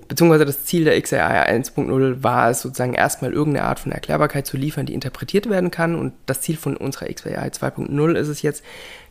[0.09, 4.57] beziehungsweise das Ziel der XAI 1.0 war es sozusagen erstmal irgendeine Art von Erklärbarkeit zu
[4.57, 5.95] liefern, die interpretiert werden kann.
[5.95, 8.63] Und das Ziel von unserer XAI 2.0 ist es jetzt,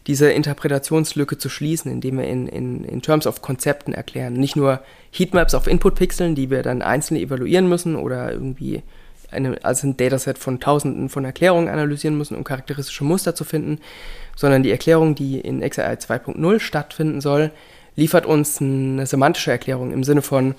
[0.09, 4.33] diese Interpretationslücke zu schließen, indem wir in, in, in Terms of Konzepten erklären.
[4.35, 4.81] Nicht nur
[5.13, 8.83] Heatmaps auf Input-Pixeln, die wir dann einzeln evaluieren müssen oder irgendwie
[9.31, 13.79] eine, also ein Dataset von Tausenden von Erklärungen analysieren müssen, um charakteristische Muster zu finden,
[14.35, 17.53] sondern die Erklärung, die in XAI 2.0 stattfinden soll,
[17.95, 20.55] liefert uns eine semantische Erklärung im Sinne von,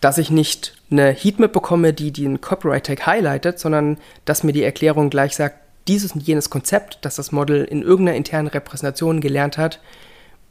[0.00, 5.10] dass ich nicht eine Heatmap bekomme, die den Copyright-Tag highlightet, sondern dass mir die Erklärung
[5.10, 5.56] gleich sagt,
[5.88, 9.80] dieses und jenes Konzept, das das Model in irgendeiner internen Repräsentation gelernt hat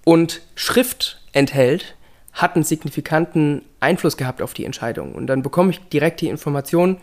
[0.04, 1.96] und Schrift enthält,
[2.34, 5.14] hat einen signifikanten Einfluss gehabt auf die Entscheidung.
[5.14, 6.98] Und dann bekomme ich direkt die Information,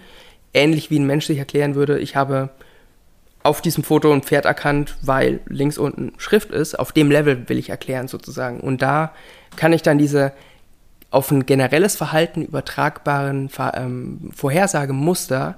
[0.55, 2.51] ähnlich wie ein Mensch sich erklären würde, ich habe
[3.43, 6.77] auf diesem Foto ein Pferd erkannt, weil links unten Schrift ist.
[6.77, 8.59] Auf dem Level will ich erklären sozusagen.
[8.59, 9.13] Und da
[9.55, 10.33] kann ich dann diese
[11.11, 15.57] auf ein generelles Verhalten übertragbaren ähm, Vorhersagemuster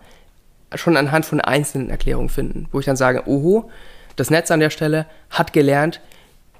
[0.75, 3.71] schon anhand von einzelnen Erklärungen finden, wo ich dann sage, oho,
[4.17, 6.01] das Netz an der Stelle hat gelernt,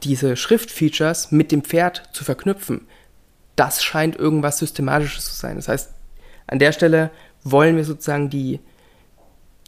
[0.03, 2.87] diese Schriftfeatures mit dem Pferd zu verknüpfen.
[3.57, 5.57] Das scheint irgendwas Systematisches zu sein.
[5.57, 5.91] Das heißt,
[6.47, 7.11] an der Stelle
[7.45, 8.61] wollen wir sozusagen die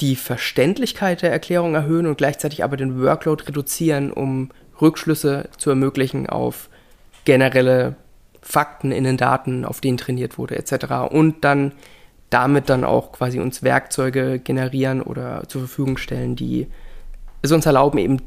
[0.00, 6.28] die Verständlichkeit der Erklärung erhöhen und gleichzeitig aber den Workload reduzieren, um Rückschlüsse zu ermöglichen
[6.28, 6.70] auf
[7.24, 7.96] generelle
[8.42, 11.11] Fakten in den Daten, auf denen trainiert wurde, etc.
[11.11, 11.72] Und dann
[12.31, 16.68] damit dann auch quasi uns Werkzeuge generieren oder zur Verfügung stellen, die
[17.42, 18.18] es uns erlauben, eben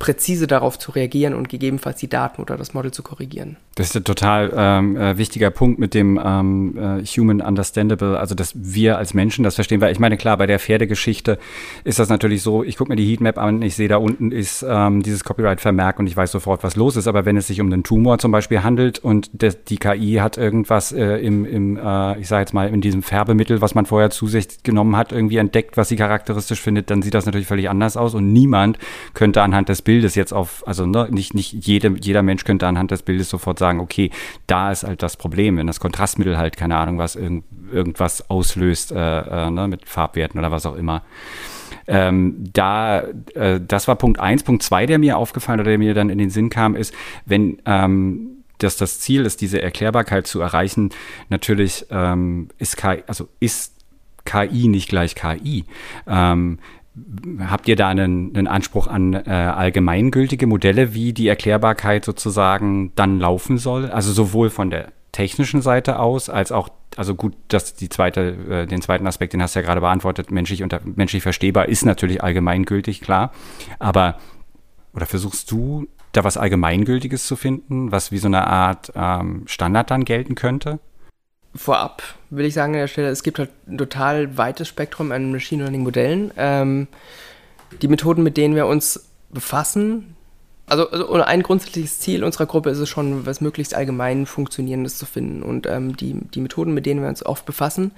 [0.00, 3.58] präzise darauf zu reagieren und gegebenenfalls die Daten oder das Model zu korrigieren.
[3.74, 8.34] Das ist ein total ähm, äh, wichtiger Punkt mit dem ähm, äh, Human Understandable, also
[8.34, 11.38] dass wir als Menschen das verstehen, weil ich meine, klar, bei der Pferdegeschichte
[11.84, 14.64] ist das natürlich so, ich gucke mir die Heatmap an, ich sehe da unten ist
[14.66, 17.70] ähm, dieses Copyright-Vermerk und ich weiß sofort, was los ist, aber wenn es sich um
[17.70, 22.18] einen Tumor zum Beispiel handelt und das, die KI hat irgendwas äh, im, im äh,
[22.18, 25.36] ich sage jetzt mal, in diesem Färbemittel, was man vorher zu sich genommen hat, irgendwie
[25.36, 28.78] entdeckt, was sie charakteristisch findet, dann sieht das natürlich völlig anders aus und niemand
[29.12, 32.90] könnte anhand des Bildes jetzt auf, also ne, nicht, nicht jede, jeder Mensch könnte anhand
[32.90, 34.10] des Bildes sofort sagen, okay,
[34.46, 38.92] da ist halt das Problem, wenn das Kontrastmittel halt, keine Ahnung, was irgend, irgendwas auslöst,
[38.92, 38.96] äh,
[39.46, 41.02] äh, ne, mit Farbwerten oder was auch immer.
[41.86, 43.02] Ähm, da,
[43.34, 44.42] äh, das war Punkt eins.
[44.42, 46.94] Punkt zwei, der mir aufgefallen oder der mir dann in den Sinn kam, ist,
[47.26, 50.90] wenn ähm, dass das Ziel ist, diese Erklärbarkeit zu erreichen,
[51.28, 53.74] natürlich ähm, ist KI, also ist
[54.24, 55.64] KI nicht gleich KI.
[56.06, 56.58] Ähm,
[57.46, 63.20] Habt ihr da einen, einen Anspruch an äh, allgemeingültige Modelle, wie die Erklärbarkeit sozusagen dann
[63.20, 63.90] laufen soll?
[63.90, 68.66] Also sowohl von der technischen Seite aus, als auch, also gut, dass die zweite, äh,
[68.66, 72.22] den zweiten Aspekt, den hast du ja gerade beantwortet, menschlich, unter, menschlich verstehbar ist natürlich
[72.22, 73.32] allgemeingültig, klar.
[73.78, 74.18] Aber,
[74.92, 79.90] oder versuchst du da was Allgemeingültiges zu finden, was wie so eine Art ähm, Standard
[79.90, 80.80] dann gelten könnte?
[81.54, 85.32] Vorab will ich sagen an der Stelle, es gibt halt ein total weites Spektrum an
[85.32, 86.30] Machine Learning Modellen.
[86.36, 86.86] Ähm,
[87.82, 90.16] die Methoden, mit denen wir uns befassen,
[90.66, 95.06] also, also ein grundsätzliches Ziel unserer Gruppe ist es schon, was möglichst allgemein funktionierendes zu
[95.06, 95.42] finden.
[95.42, 97.90] Und ähm, die, die Methoden, mit denen wir uns oft befassen,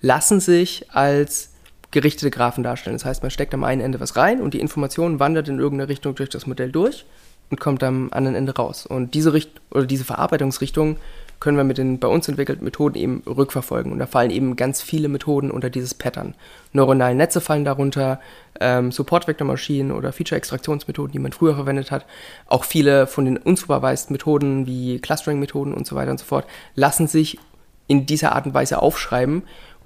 [0.00, 1.52] lassen sich als
[1.90, 2.96] gerichtete Graphen darstellen.
[2.96, 5.90] Das heißt, man steckt am einen Ende was rein und die Information wandert in irgendeine
[5.90, 7.04] Richtung durch das Modell durch
[7.50, 8.86] und kommt am anderen Ende raus.
[8.86, 10.96] Und diese Richt oder diese Verarbeitungsrichtung
[11.40, 13.92] können wir mit den bei uns entwickelten Methoden eben rückverfolgen.
[13.92, 16.34] Und da fallen eben ganz viele Methoden unter dieses Pattern.
[16.72, 18.20] Neuronale Netze fallen darunter,
[18.60, 22.06] ähm, Support-Vektormaschinen oder Feature-Extraktionsmethoden, die man früher verwendet hat.
[22.46, 27.06] Auch viele von den unsupervised Methoden wie Clustering-Methoden und so weiter und so fort lassen
[27.06, 27.38] sich
[27.86, 29.42] in dieser Art und Weise aufschreiben.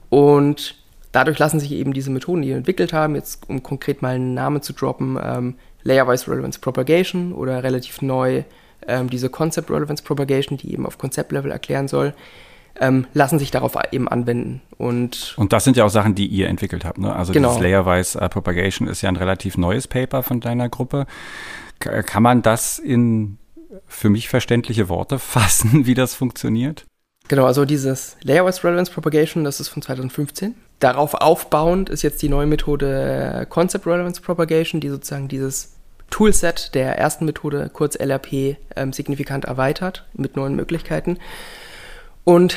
[0.09, 0.77] Und
[1.13, 4.35] dadurch lassen sich eben diese Methoden, die wir entwickelt haben, jetzt um konkret mal einen
[4.35, 8.45] Namen zu droppen, ähm, Layer-Wise Relevance Propagation oder relativ neu
[8.87, 12.15] ähm, diese Concept Relevance Propagation, die eben auf Konzeptlevel erklären soll,
[12.79, 14.63] ähm, lassen sich darauf eben anwenden.
[14.79, 16.99] Und, und das sind ja auch Sachen, die ihr entwickelt habt.
[16.99, 17.15] Ne?
[17.15, 17.49] Also genau.
[17.49, 21.07] dieses Layer-Wise uh, Propagation ist ja ein relativ neues Paper von deiner Gruppe.
[21.79, 23.39] K kann man das in
[23.87, 26.85] für mich verständliche Worte fassen, wie das funktioniert?
[27.29, 30.55] Genau, also dieses Layer-Wise Relevance Propagation, das ist von 2015.
[30.81, 35.77] Darauf aufbauend ist jetzt die neue Methode Concept Relevance Propagation, die sozusagen dieses
[36.11, 41.19] Toolset der ersten Methode, kurz LRP, ähm, signifikant erweitert mit neuen Möglichkeiten.
[42.25, 42.57] Und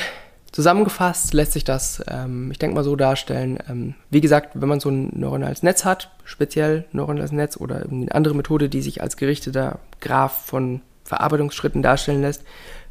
[0.53, 3.57] Zusammengefasst lässt sich das, ähm, ich denke mal, so darstellen.
[3.67, 8.03] Ähm, wie gesagt, wenn man so ein neuronales Netz hat, speziell neuronales Netz oder irgendwie
[8.03, 12.43] eine andere Methode, die sich als gerichteter Graph von Verarbeitungsschritten darstellen lässt,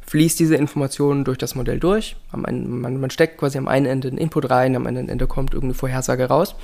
[0.05, 2.17] fließt diese Information durch das Modell durch.
[2.35, 6.25] Man, steckt quasi am einen Ende einen Input rein, am anderen Ende kommt irgendeine Vorhersage
[6.25, 6.55] raus.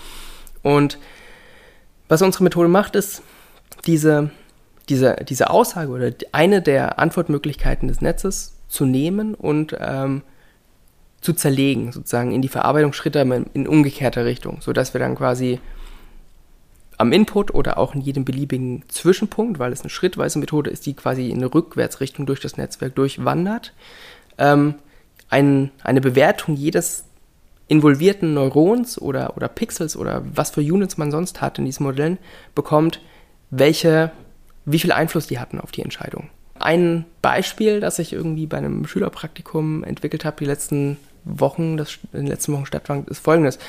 [0.64, 0.98] Und
[2.10, 3.22] was unsere Methode macht, ist,
[3.86, 4.32] diese,
[4.90, 10.24] diese, diese Aussage oder eine der Antwortmöglichkeiten des Netzes zu nehmen und ähm,
[11.22, 13.20] zu zerlegen, sozusagen in die Verarbeitungsschritte
[13.54, 15.60] in umgekehrter Richtung, sodass wir dann quasi
[16.98, 20.94] am Input oder auch in jedem beliebigen Zwischenpunkt, weil es eine schrittweise Methode ist, die
[20.94, 23.74] quasi in eine Rückwärtsrichtung durch das Netzwerk durchwandert,
[24.38, 24.76] ähm,
[25.30, 27.06] ein, eine Bewertung jedes
[27.68, 32.18] involvierten Neurons oder, oder Pixels oder was für Units man sonst hat in diesen Modellen
[32.56, 33.00] bekommt,
[33.50, 34.12] welche,
[34.66, 36.30] wie viel Einfluss die hatten auf die Entscheidung.
[36.60, 42.22] Ein Beispiel, das ich irgendwie bei einem Schülerpraktikum entwickelt habe, die letzten Wochen, das in
[42.22, 43.60] den letzten Wochen stattfand, ist folgendes.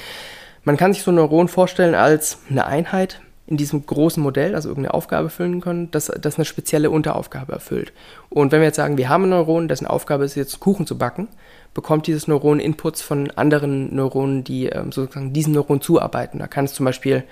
[0.64, 4.68] Man kann sich so ein Neuron vorstellen als eine Einheit in diesem großen Modell, also
[4.68, 7.92] irgendeine Aufgabe erfüllen können, das, das eine spezielle Unteraufgabe erfüllt.
[8.28, 10.96] Und wenn wir jetzt sagen, wir haben ein Neuron, dessen Aufgabe ist jetzt Kuchen zu
[10.96, 11.26] backen,
[11.74, 16.38] bekommt dieses Neuron Inputs von anderen Neuronen, die ähm, sozusagen diesem Neuron zuarbeiten.
[16.38, 17.24] Da kann es zum Beispiel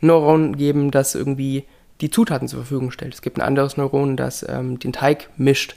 [0.00, 1.64] ein Neuron geben, das irgendwie
[2.00, 3.14] die Zutaten zur Verfügung stellt.
[3.14, 5.76] Es gibt ein anderes Neuron, das ähm, den Teig mischt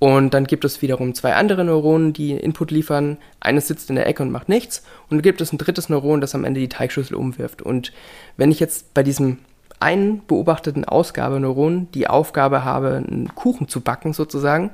[0.00, 3.18] und dann gibt es wiederum zwei andere Neuronen, die Input liefern.
[3.38, 4.82] Eines sitzt in der Ecke und macht nichts.
[5.10, 7.60] Und dann gibt es ein drittes Neuron, das am Ende die Teigschüssel umwirft.
[7.60, 7.92] Und
[8.38, 9.38] wenn ich jetzt bei diesem
[9.78, 14.70] einen beobachteten Ausgabeneuron die Aufgabe habe, einen Kuchen zu backen sozusagen,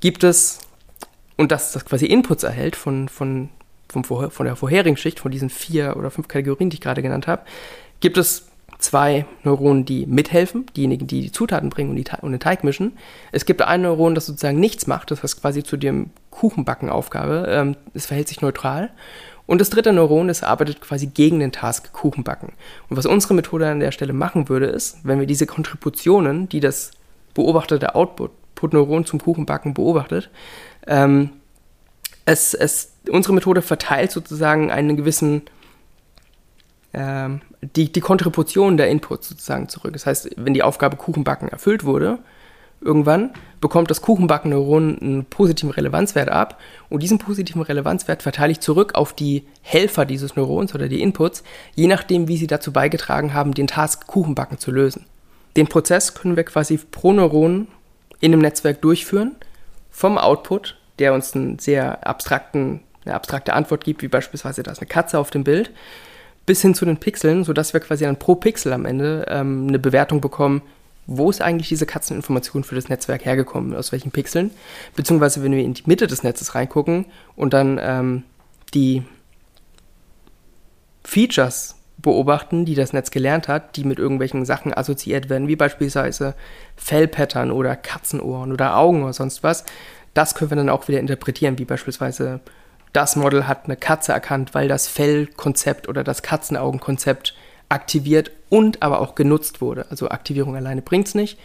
[0.00, 0.58] gibt es,
[1.36, 3.50] und das, das quasi Inputs erhält von, von,
[3.88, 7.28] vom, von der vorherigen Schicht, von diesen vier oder fünf Kategorien, die ich gerade genannt
[7.28, 7.42] habe,
[8.00, 8.45] gibt es
[8.78, 12.92] zwei Neuronen, die mithelfen, diejenigen, die die Zutaten bringen und, die, und den Teig mischen.
[13.32, 17.46] Es gibt ein Neuron, das sozusagen nichts macht, das heißt quasi zu dem Kuchenbacken-Aufgabe.
[17.48, 18.90] Ähm, es verhält sich neutral.
[19.46, 22.52] Und das dritte Neuron, das arbeitet quasi gegen den Task Kuchenbacken.
[22.88, 26.60] Und was unsere Methode an der Stelle machen würde, ist, wenn wir diese Kontributionen, die
[26.60, 26.90] das
[27.34, 30.30] beobachtete Output-Neuron zum Kuchenbacken beobachtet,
[30.86, 31.30] ähm,
[32.24, 35.42] es, es, unsere Methode verteilt sozusagen einen gewissen
[36.96, 39.92] ähm, die, die Kontribution der Inputs sozusagen zurück.
[39.92, 42.18] Das heißt, wenn die Aufgabe Kuchenbacken erfüllt wurde,
[42.80, 48.94] irgendwann bekommt das Kuchenbacken-Neuron einen positiven Relevanzwert ab und diesen positiven Relevanzwert verteile ich zurück
[48.94, 51.42] auf die Helfer dieses Neurons oder die Inputs,
[51.74, 55.04] je nachdem, wie sie dazu beigetragen haben, den Task Kuchenbacken zu lösen.
[55.56, 57.68] Den Prozess können wir quasi pro Neuron
[58.20, 59.36] in einem Netzwerk durchführen,
[59.90, 64.80] vom Output, der uns einen sehr abstrakten, eine abstrakte Antwort gibt, wie beispielsweise da ist
[64.80, 65.70] eine Katze auf dem Bild,
[66.46, 69.78] bis hin zu den Pixeln, sodass wir quasi dann pro Pixel am Ende ähm, eine
[69.78, 70.62] Bewertung bekommen,
[71.06, 74.50] wo ist eigentlich diese Katzeninformation für das Netzwerk hergekommen, aus welchen Pixeln.
[74.94, 77.06] Beziehungsweise wenn wir in die Mitte des Netzes reingucken
[77.36, 78.22] und dann ähm,
[78.74, 79.02] die
[81.04, 86.34] Features beobachten, die das Netz gelernt hat, die mit irgendwelchen Sachen assoziiert werden, wie beispielsweise
[86.76, 89.64] Fellpattern oder Katzenohren oder Augen oder sonst was,
[90.12, 92.40] das können wir dann auch wieder interpretieren, wie beispielsweise
[92.96, 97.34] das Model hat eine Katze erkannt, weil das Fellkonzept oder das Katzenaugenkonzept
[97.68, 99.86] aktiviert und aber auch genutzt wurde.
[99.90, 101.38] Also Aktivierung alleine bringt es nicht.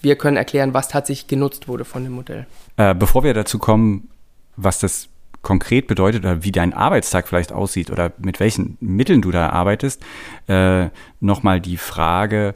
[0.00, 2.46] Wir können erklären, was tatsächlich genutzt wurde von dem Modell.
[2.78, 4.08] Äh, bevor wir dazu kommen,
[4.56, 5.08] was das
[5.42, 10.02] konkret bedeutet oder wie dein Arbeitstag vielleicht aussieht oder mit welchen Mitteln du da arbeitest,
[10.46, 10.88] äh,
[11.20, 12.54] nochmal die Frage,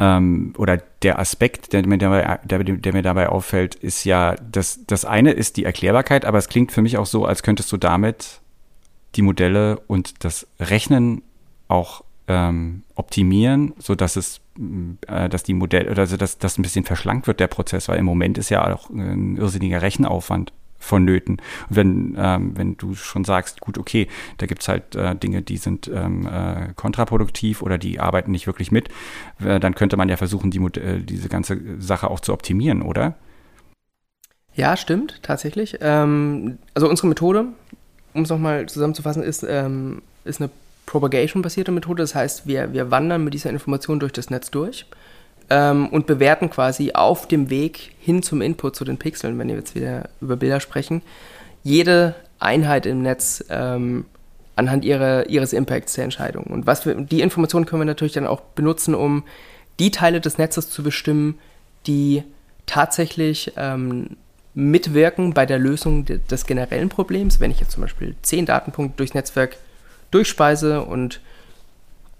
[0.00, 4.80] ähm, oder der Aspekt, der mir, dabei, der, der, mir dabei auffällt, ist ja, dass
[4.86, 7.76] das eine ist die Erklärbarkeit, aber es klingt für mich auch so, als könntest du
[7.76, 8.40] damit
[9.14, 11.22] die Modelle und das Rechnen
[11.68, 14.40] auch ähm, optimieren, so dass es,
[15.06, 18.06] äh, dass die Modelle, also dass das ein bisschen verschlankt wird, der Prozess, weil im
[18.06, 21.36] Moment ist ja auch ein irrsinniger Rechenaufwand vonnöten.
[21.68, 25.42] Und wenn, ähm, wenn du schon sagst, gut, okay, da gibt es halt äh, Dinge,
[25.42, 28.88] die sind ähm, äh, kontraproduktiv oder die arbeiten nicht wirklich mit,
[29.44, 33.14] äh, dann könnte man ja versuchen, die, äh, diese ganze Sache auch zu optimieren, oder?
[34.54, 35.78] Ja, stimmt, tatsächlich.
[35.80, 37.46] Ähm, also unsere Methode,
[38.14, 40.50] um es nochmal zusammenzufassen, ist, ähm, ist eine
[40.86, 42.02] Propagation-basierte Methode.
[42.02, 44.86] Das heißt, wir, wir wandern mit dieser Information durch das Netz durch
[45.50, 49.56] ähm, und bewerten quasi auf dem Weg hin zum Input zu den Pixeln, wenn wir
[49.56, 51.02] jetzt wieder über Bilder sprechen,
[51.62, 54.06] jede Einheit im Netz ähm,
[54.56, 56.44] anhand ihrer, ihres Impacts der Entscheidung.
[56.44, 59.24] Und was wir, die Informationen können wir natürlich dann auch benutzen, um
[59.78, 61.38] die Teile des Netzes zu bestimmen,
[61.86, 62.22] die
[62.66, 64.16] tatsächlich ähm,
[64.54, 67.40] mitwirken bei der Lösung de des generellen Problems.
[67.40, 69.56] Wenn ich jetzt zum Beispiel zehn Datenpunkte durchs Netzwerk
[70.10, 71.20] durchspeise und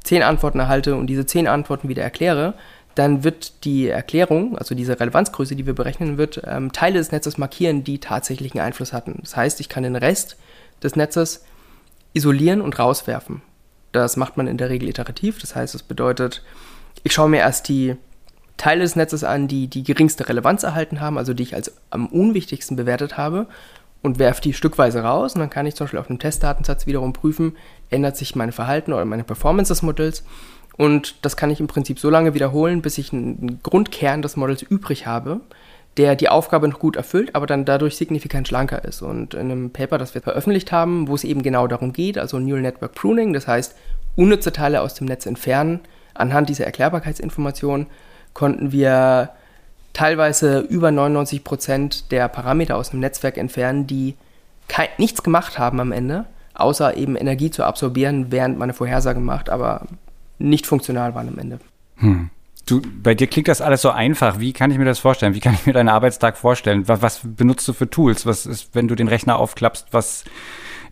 [0.02, 2.54] zehn Antworten erhalte und diese zehn Antworten wieder erkläre,
[2.94, 7.38] dann wird die Erklärung, also diese Relevanzgröße, die wir berechnen, wird ähm, Teile des Netzes
[7.38, 9.18] markieren, die tatsächlichen Einfluss hatten.
[9.20, 10.36] Das heißt, ich kann den Rest
[10.82, 11.44] des Netzes
[12.12, 13.42] isolieren und rauswerfen.
[13.92, 15.38] Das macht man in der Regel iterativ.
[15.40, 16.42] Das heißt, es bedeutet,
[17.02, 17.96] ich schaue mir erst die
[18.56, 22.06] Teile des Netzes an, die die geringste Relevanz erhalten haben, also die ich als am
[22.06, 23.46] unwichtigsten bewertet habe
[24.02, 25.34] und werfe die stückweise raus.
[25.34, 27.56] Und dann kann ich zum Beispiel auf einem Testdatensatz wiederum prüfen,
[27.88, 30.24] ändert sich mein Verhalten oder meine Performance des Modells.
[30.80, 34.62] Und das kann ich im Prinzip so lange wiederholen, bis ich einen Grundkern des Modells
[34.62, 35.42] übrig habe,
[35.98, 39.02] der die Aufgabe noch gut erfüllt, aber dann dadurch signifikant schlanker ist.
[39.02, 42.38] Und in einem Paper, das wir veröffentlicht haben, wo es eben genau darum geht, also
[42.38, 43.76] Neural Network Pruning, das heißt
[44.16, 45.80] unnütze Teile aus dem Netz entfernen,
[46.14, 47.86] anhand dieser Erklärbarkeitsinformation
[48.32, 49.28] konnten wir
[49.92, 54.16] teilweise über 99 Prozent der Parameter aus dem Netzwerk entfernen, die
[54.66, 59.20] kein, nichts gemacht haben am Ende, außer eben Energie zu absorbieren, während man eine Vorhersage
[59.20, 59.82] macht, aber
[60.40, 61.60] nicht funktional waren am Ende.
[61.96, 62.30] Hm.
[62.66, 64.38] Du, bei dir klingt das alles so einfach.
[64.38, 65.34] Wie kann ich mir das vorstellen?
[65.34, 66.86] Wie kann ich mir deinen Arbeitstag vorstellen?
[66.88, 68.26] Was, was benutzt du für Tools?
[68.26, 70.24] Was ist, wenn du den Rechner aufklappst, was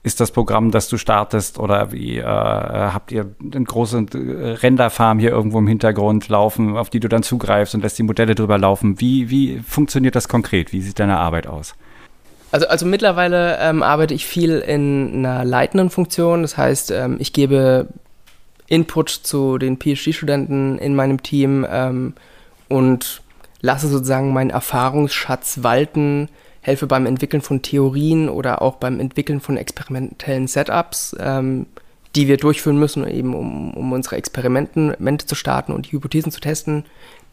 [0.02, 1.58] ist das Programm, das du startest?
[1.58, 4.06] Oder wie äh, habt ihr eine große
[4.62, 8.34] Renderfarm hier irgendwo im Hintergrund laufen, auf die du dann zugreifst und lässt die Modelle
[8.34, 9.00] drüber laufen?
[9.00, 10.72] Wie, wie funktioniert das konkret?
[10.72, 11.74] Wie sieht deine Arbeit aus?
[12.50, 16.42] Also, also mittlerweile ähm, arbeite ich viel in einer leitenden Funktion.
[16.42, 17.88] Das heißt, ähm, ich gebe
[18.68, 22.14] Input zu den PhD-Studenten in meinem Team ähm,
[22.68, 23.22] und
[23.60, 26.28] lasse sozusagen meinen Erfahrungsschatz walten,
[26.60, 31.66] helfe beim Entwickeln von Theorien oder auch beim Entwickeln von experimentellen Setups, ähm,
[32.14, 36.40] die wir durchführen müssen, eben um, um unsere Experimente zu starten und die Hypothesen zu
[36.40, 36.84] testen,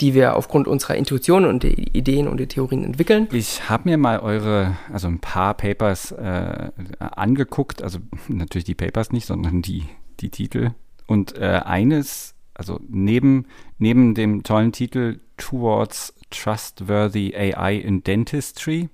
[0.02, 3.28] die wir aufgrund unserer Intuition und der Ideen und der Theorien entwickeln.
[3.32, 6.70] Ich habe mir mal eure, also ein paar Papers äh,
[7.00, 9.86] angeguckt, also natürlich die Papers nicht, sondern die,
[10.20, 10.72] die Titel
[11.08, 13.46] und äh, eines, also neben,
[13.78, 18.90] neben dem tollen Titel Towards Trustworthy AI in Dentistry,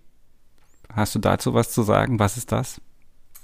[0.94, 2.20] hast du dazu was zu sagen?
[2.20, 2.82] Was ist das?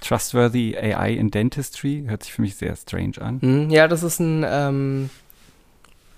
[0.02, 3.40] Trustworthy AI in Dentistry hört sich für mich sehr strange an.
[3.42, 5.10] Mhm, ja, das ist ein, ähm,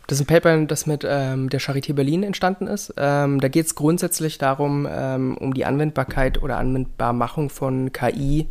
[0.08, 2.94] das ist ein Paper, das mit ähm, der Charité Berlin entstanden ist.
[2.98, 8.48] Ähm, da geht es grundsätzlich darum, ähm, um die Anwendbarkeit oder Anwendbarmachung von KI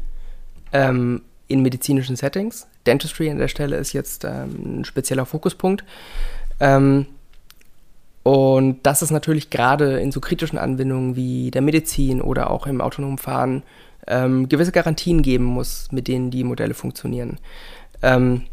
[0.72, 2.66] ähm, in medizinischen Settings.
[2.88, 5.84] Dentistry an der Stelle ist jetzt ähm, ein spezieller Fokuspunkt.
[6.58, 7.04] Ähm,
[8.22, 12.80] und das ist natürlich gerade in so kritischen Anwendungen wie der Medizin oder auch im
[12.80, 13.62] autonomen Fahren
[14.06, 17.38] ähm, gewisse Garantien geben muss, mit denen die Modelle funktionieren.
[18.00, 18.44] Ähm,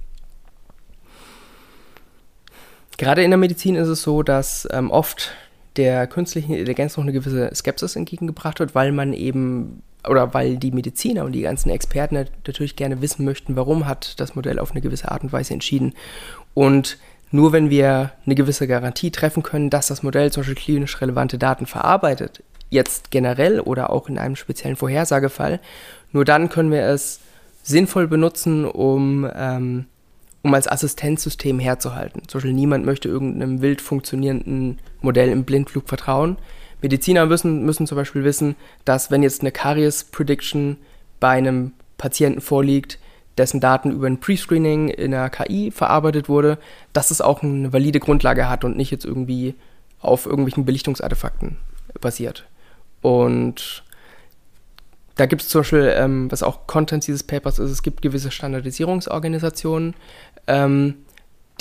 [2.97, 5.31] gerade in der Medizin ist es so, dass ähm, oft
[5.77, 10.71] der künstlichen Intelligenz noch eine gewisse Skepsis entgegengebracht wird, weil man eben oder weil die
[10.71, 14.81] Mediziner und die ganzen Experten natürlich gerne wissen möchten, warum hat das Modell auf eine
[14.81, 15.93] gewisse Art und Weise entschieden.
[16.53, 16.97] Und
[17.31, 21.37] nur wenn wir eine gewisse Garantie treffen können, dass das Modell zum Beispiel klinisch relevante
[21.37, 25.59] Daten verarbeitet, jetzt generell oder auch in einem speziellen Vorhersagefall,
[26.11, 27.19] nur dann können wir es
[27.63, 29.85] sinnvoll benutzen, um, ähm,
[30.45, 32.21] um als Assistenzsystem herzuhalten.
[32.27, 36.37] Zum Beispiel niemand möchte irgendeinem wild funktionierenden Modell im Blindflug vertrauen.
[36.83, 38.55] Mediziner müssen, müssen zum Beispiel wissen,
[38.85, 40.77] dass wenn jetzt eine Karies-Prediction
[41.19, 42.99] bei einem Patienten vorliegt,
[43.39, 46.59] dessen Daten über ein Prescreening in der KI verarbeitet wurde,
[46.93, 49.55] dass es auch eine valide Grundlage hat und nicht jetzt irgendwie
[49.99, 51.57] auf irgendwelchen Belichtungsartefakten
[51.99, 52.45] basiert.
[53.01, 53.83] Und
[55.15, 58.31] da gibt es zum Beispiel, ähm, was auch Content dieses Papers ist, es gibt gewisse
[58.31, 59.93] Standardisierungsorganisationen,
[60.47, 60.95] ähm,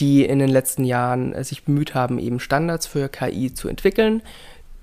[0.00, 4.22] die in den letzten Jahren äh, sich bemüht haben, eben Standards für KI zu entwickeln.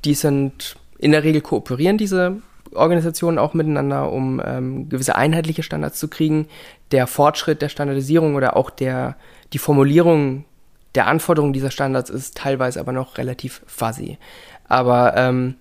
[0.05, 2.37] Die sind in der Regel kooperieren diese
[2.73, 6.47] Organisationen auch miteinander, um ähm, gewisse einheitliche Standards zu kriegen.
[6.91, 9.17] Der Fortschritt der Standardisierung oder auch der,
[9.51, 10.45] die Formulierung
[10.95, 14.17] der Anforderungen dieser Standards ist teilweise aber noch relativ fuzzy.
[14.67, 15.55] Aber ähm,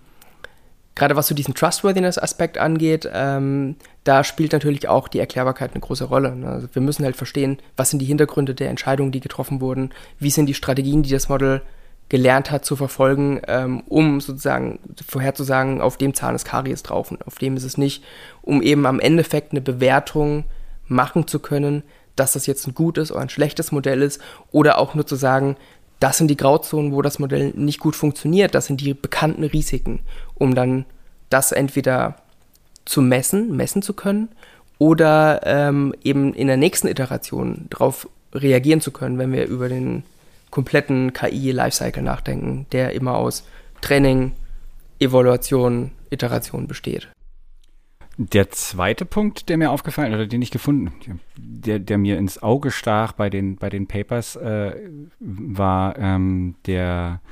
[1.01, 6.05] gerade was so diesen Trustworthiness-Aspekt angeht, ähm, da spielt natürlich auch die Erklärbarkeit eine große
[6.05, 6.37] Rolle.
[6.37, 6.47] Ne?
[6.47, 10.29] Also wir müssen halt verstehen, was sind die Hintergründe der Entscheidungen, die getroffen wurden, wie
[10.29, 11.63] sind die Strategien, die das Modell
[12.11, 17.27] gelernt hat zu verfolgen, ähm, um sozusagen vorherzusagen, auf dem Zahn ist Karies drauf und
[17.27, 18.05] auf dem ist es nicht,
[18.43, 20.45] um eben am Endeffekt eine Bewertung
[20.87, 21.83] machen zu können,
[22.15, 25.57] dass das jetzt ein gutes oder ein schlechtes Modell ist oder auch nur zu sagen,
[26.01, 30.01] das sind die Grauzonen, wo das Modell nicht gut funktioniert, das sind die bekannten Risiken,
[30.35, 30.87] um dann
[31.29, 32.17] das entweder
[32.87, 34.29] zu messen, messen zu können
[34.79, 40.03] oder ähm, eben in der nächsten Iteration darauf reagieren zu können, wenn wir über den
[40.51, 43.45] kompletten KI-Lifecycle nachdenken, der immer aus
[43.83, 44.33] Training,
[44.99, 47.09] Evaluation, Iteration besteht.
[48.23, 50.93] Der zweite Punkt, der mir aufgefallen oder den ich gefunden,
[51.39, 54.75] der, der mir ins Auge stach bei den, bei den Papers, äh,
[55.21, 57.23] war ähm, der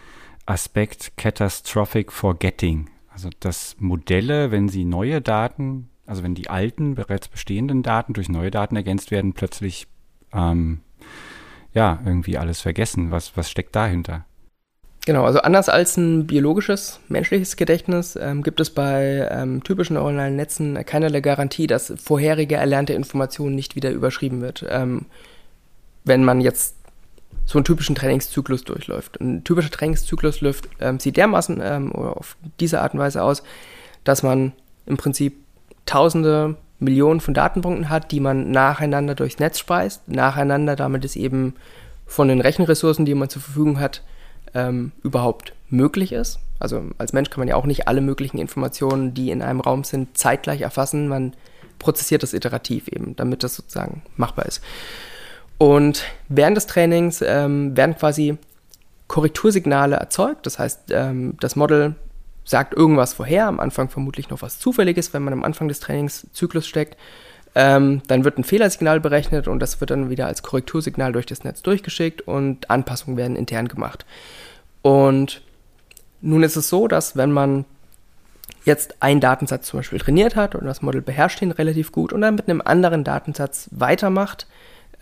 [0.47, 2.89] Aspekt Catastrophic Forgetting.
[3.11, 8.31] Also dass Modelle, wenn sie neue Daten, also wenn die alten, bereits bestehenden Daten durch
[8.31, 9.89] neue Daten ergänzt werden, plötzlich
[10.33, 10.81] ähm,
[11.75, 13.11] ja irgendwie alles vergessen.
[13.11, 14.25] Was, was steckt dahinter?
[15.09, 20.37] Genau, also anders als ein biologisches, menschliches Gedächtnis ähm, gibt es bei ähm, typischen neuronalen
[20.37, 25.07] Netzen keinerlei Garantie, dass vorherige erlernte Informationen nicht wieder überschrieben wird, ähm,
[26.05, 26.77] wenn man jetzt
[27.47, 29.19] so einen typischen Trainingszyklus durchläuft.
[29.19, 33.43] Ein typischer Trainingszyklus läuft, ähm, sieht dermaßen ähm, oder auf diese Art und Weise aus,
[34.05, 34.53] dass man
[34.85, 35.39] im Prinzip
[35.87, 41.55] tausende, Millionen von Datenpunkten hat, die man nacheinander durchs Netz speist, nacheinander, damit es eben
[42.05, 44.03] von den Rechenressourcen, die man zur Verfügung hat,
[44.55, 46.39] ähm, überhaupt möglich ist.
[46.59, 49.85] Also als Mensch kann man ja auch nicht alle möglichen Informationen, die in einem Raum
[49.85, 51.09] sind, zeitgleich erfassen.
[51.09, 51.35] Man
[51.79, 54.63] prozessiert das iterativ eben, damit das sozusagen machbar ist.
[55.59, 58.39] Und während des Trainings ähm, werden quasi
[59.09, 60.47] Korrektursignale erzeugt.
[60.47, 61.95] Das heißt, ähm, das Model
[62.45, 66.67] sagt irgendwas vorher, am Anfang vermutlich noch was Zufälliges, wenn man am Anfang des Trainingszyklus
[66.67, 66.97] steckt.
[67.61, 71.43] Ähm, dann wird ein Fehlersignal berechnet und das wird dann wieder als Korrektursignal durch das
[71.43, 74.07] Netz durchgeschickt und Anpassungen werden intern gemacht.
[74.81, 75.43] Und
[76.21, 77.65] nun ist es so, dass wenn man
[78.65, 82.21] jetzt einen Datensatz zum Beispiel trainiert hat und das Modell beherrscht ihn relativ gut und
[82.21, 84.47] dann mit einem anderen Datensatz weitermacht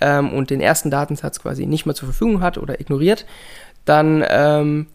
[0.00, 3.26] ähm, und den ersten Datensatz quasi nicht mehr zur Verfügung hat oder ignoriert,
[3.84, 4.86] dann ähm,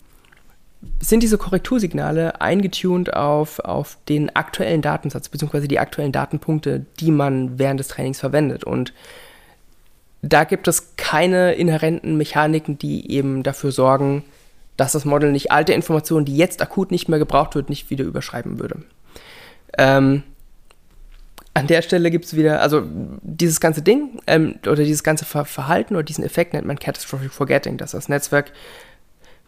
[0.99, 7.59] sind diese Korrektursignale eingetuned auf, auf den aktuellen Datensatz, beziehungsweise die aktuellen Datenpunkte, die man
[7.59, 8.63] während des Trainings verwendet.
[8.63, 8.93] Und
[10.21, 14.23] da gibt es keine inhärenten Mechaniken, die eben dafür sorgen,
[14.77, 18.05] dass das Model nicht alte Informationen, die jetzt akut nicht mehr gebraucht wird, nicht wieder
[18.05, 18.83] überschreiben würde.
[19.77, 20.23] Ähm,
[21.53, 22.83] an der Stelle gibt es wieder, also
[23.21, 27.77] dieses ganze Ding ähm, oder dieses ganze Verhalten oder diesen Effekt nennt man Catastrophic Forgetting,
[27.77, 28.51] dass das Netzwerk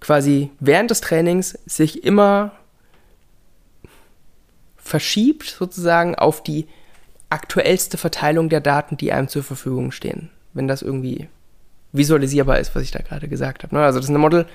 [0.03, 2.51] quasi während des Trainings sich immer
[4.75, 6.67] verschiebt sozusagen auf die
[7.29, 10.29] aktuellste Verteilung der Daten, die einem zur Verfügung stehen.
[10.53, 11.29] Wenn das irgendwie
[11.93, 13.75] visualisierbar ist, was ich da gerade gesagt habe.
[13.75, 13.81] Ne?
[13.81, 14.45] Also das ist ein Model,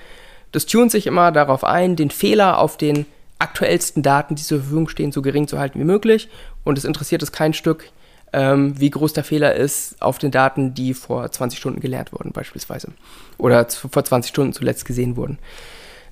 [0.51, 3.07] das tunt sich immer darauf ein, den Fehler auf den
[3.39, 6.29] aktuellsten Daten, die zur Verfügung stehen, so gering zu halten wie möglich.
[6.63, 7.91] Und es interessiert es kein Stück,
[8.33, 12.31] ähm, wie groß der Fehler ist auf den Daten, die vor 20 Stunden gelernt wurden,
[12.31, 12.89] beispielsweise.
[13.37, 15.39] Oder vor 20 Stunden zuletzt gesehen wurden.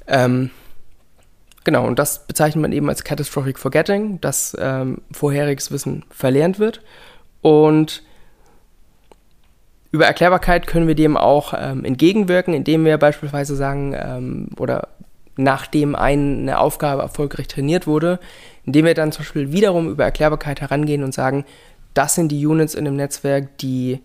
[0.08, 0.50] Ähm,
[1.64, 6.82] genau, und das bezeichnet man eben als Catastrophic Forgetting, dass ähm, vorheriges Wissen verlernt wird.
[7.42, 8.04] Und
[9.92, 14.90] über Erklärbarkeit können wir dem auch ähm, entgegenwirken, indem wir beispielsweise sagen, ähm, oder
[15.38, 18.20] nachdem eine Aufgabe erfolgreich trainiert wurde,
[18.66, 21.46] indem wir dann zum Beispiel wiederum über Erklärbarkeit herangehen und sagen,
[21.98, 24.00] das sind die Units in dem Netzwerk, die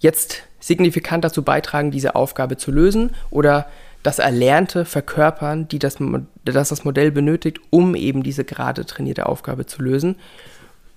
[0.00, 3.66] jetzt signifikant dazu beitragen, diese Aufgabe zu lösen oder
[4.02, 5.96] das Erlernte verkörpern, die das,
[6.44, 10.16] das das Modell benötigt, um eben diese gerade trainierte Aufgabe zu lösen.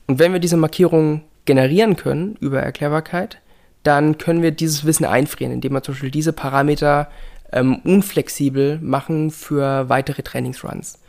[0.08, 3.40] Und wenn wir diese Markierungen generieren können über Erklärbarkeit,
[3.84, 7.10] dann können wir dieses Wissen einfrieren, indem wir zum Beispiel diese Parameter
[7.52, 11.00] ähm, unflexibel machen für weitere Trainingsruns.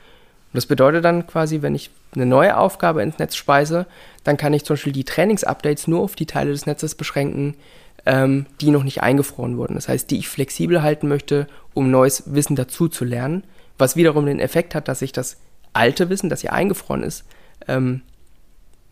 [0.52, 3.86] Und das bedeutet dann quasi, wenn ich eine neue Aufgabe ins Netz speise,
[4.22, 7.56] dann kann ich zum Beispiel die Trainingsupdates nur auf die Teile des Netzes beschränken,
[8.04, 9.76] ähm, die noch nicht eingefroren wurden.
[9.76, 13.44] Das heißt, die ich flexibel halten möchte, um neues Wissen dazu zu lernen,
[13.78, 15.38] was wiederum den Effekt hat, dass ich das
[15.72, 17.24] alte Wissen, das hier eingefroren ist,
[17.66, 18.02] ähm,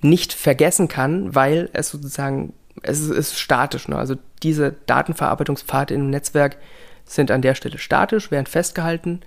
[0.00, 3.86] nicht vergessen kann, weil es sozusagen, es ist, ist statisch.
[3.86, 3.96] Ne?
[3.96, 6.56] Also diese Datenverarbeitungspfade im Netzwerk
[7.04, 9.20] sind an der Stelle statisch, werden festgehalten.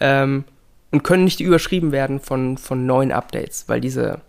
[0.00, 0.44] Ähm,
[0.92, 4.20] und können nicht überschrieben werden von, von neuen Updates, weil diese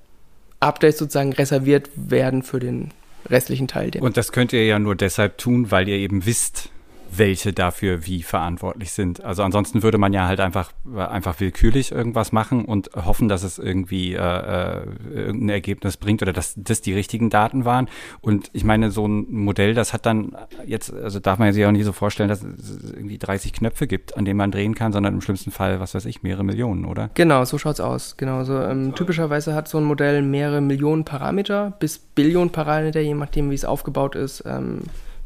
[0.59, 2.89] Updates sozusagen reserviert werden für den
[3.29, 3.91] restlichen Teil.
[3.99, 6.69] Und das könnt ihr ja nur deshalb tun, weil ihr eben wisst,
[7.17, 9.23] welche dafür wie verantwortlich sind.
[9.23, 13.59] Also ansonsten würde man ja halt einfach, einfach willkürlich irgendwas machen und hoffen, dass es
[13.59, 17.87] irgendwie äh, äh, irgendein Ergebnis bringt oder dass das die richtigen Daten waren.
[18.21, 20.35] Und ich meine, so ein Modell, das hat dann
[20.65, 24.17] jetzt, also darf man sich auch nicht so vorstellen, dass es irgendwie 30 Knöpfe gibt,
[24.17, 27.09] an denen man drehen kann, sondern im schlimmsten Fall, was weiß ich, mehrere Millionen, oder?
[27.13, 28.17] Genau, so schaut's aus.
[28.17, 33.13] Genau, so ähm, typischerweise hat so ein Modell mehrere Millionen Parameter bis Billionen Parameter, je
[33.13, 34.81] nachdem, wie es aufgebaut ist, ähm,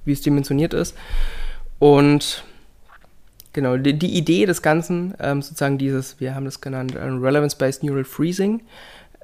[0.05, 0.95] wie es dimensioniert ist.
[1.79, 2.43] Und
[3.53, 7.83] genau, die, die Idee des Ganzen, ähm, sozusagen dieses, wir haben das genannt, äh, Relevance-Based
[7.83, 8.61] Neural Freezing,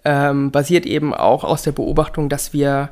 [0.05, 2.91] ähm, basiert eben auch aus der Beobachtung, dass wir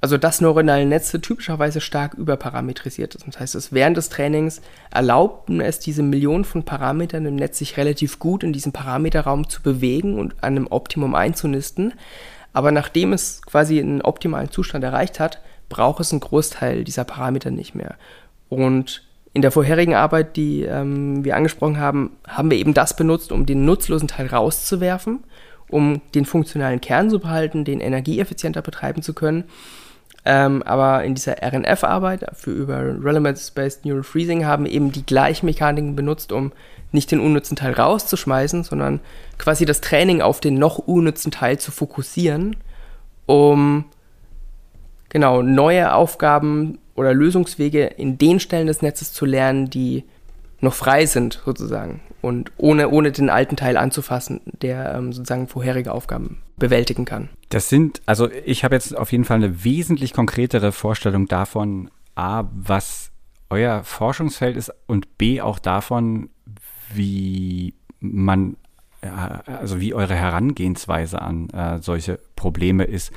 [0.00, 3.34] also dass neuronale Netze typischerweise stark überparametrisiert sind.
[3.34, 7.76] Das heißt, dass während des Trainings erlaubten es diese Millionen von Parametern im Netz sich
[7.76, 11.94] relativ gut in diesem Parameterraum zu bewegen und an einem Optimum einzunisten.
[12.52, 17.50] Aber nachdem es quasi einen optimalen Zustand erreicht hat, braucht es einen Großteil dieser Parameter
[17.50, 17.96] nicht mehr.
[18.48, 19.02] Und
[19.34, 23.46] in der vorherigen Arbeit, die ähm, wir angesprochen haben, haben wir eben das benutzt, um
[23.46, 25.20] den nutzlosen Teil rauszuwerfen,
[25.68, 29.44] um den funktionalen Kern zu behalten, den energieeffizienter betreiben zu können.
[30.24, 35.94] Ähm, aber in dieser RNF-Arbeit für über Relevance-Based Neural Freezing haben eben die gleichen Mechaniken
[35.94, 36.52] benutzt, um
[36.90, 39.00] nicht den unnützen Teil rauszuschmeißen, sondern
[39.38, 42.56] quasi das Training auf den noch unnützen Teil zu fokussieren,
[43.26, 43.84] um
[45.08, 50.04] genau neue Aufgaben oder Lösungswege in den Stellen des Netzes zu lernen, die
[50.60, 52.00] noch frei sind, sozusagen.
[52.20, 57.28] Und ohne, ohne den alten Teil anzufassen, der ähm, sozusagen vorherige Aufgaben bewältigen kann.
[57.50, 62.44] Das sind, also ich habe jetzt auf jeden Fall eine wesentlich konkretere Vorstellung davon, A,
[62.52, 63.12] was
[63.50, 66.28] euer Forschungsfeld ist und B, auch davon,
[66.92, 68.56] wie man,
[69.46, 73.12] also wie eure Herangehensweise an äh, solche Probleme ist.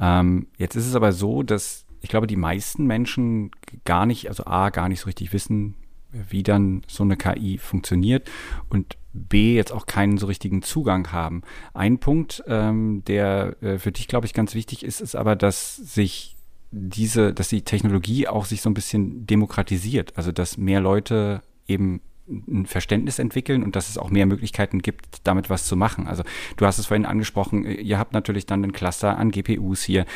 [0.00, 3.50] Ähm, jetzt ist es aber so, dass ich glaube, die meisten Menschen
[3.84, 5.76] gar nicht, also A, gar nicht so richtig wissen,
[6.10, 8.30] wie dann so eine KI funktioniert
[8.68, 11.42] und B, jetzt auch keinen so richtigen Zugang haben.
[11.74, 15.76] Ein Punkt, ähm, der äh, für dich, glaube ich, ganz wichtig ist, ist aber, dass
[15.76, 16.36] sich
[16.70, 20.16] diese, dass die Technologie auch sich so ein bisschen demokratisiert.
[20.16, 25.20] Also, dass mehr Leute eben ein Verständnis entwickeln und dass es auch mehr Möglichkeiten gibt,
[25.24, 26.06] damit was zu machen.
[26.06, 26.22] Also
[26.56, 30.06] du hast es vorhin angesprochen, ihr habt natürlich dann einen Cluster an GPUs hier,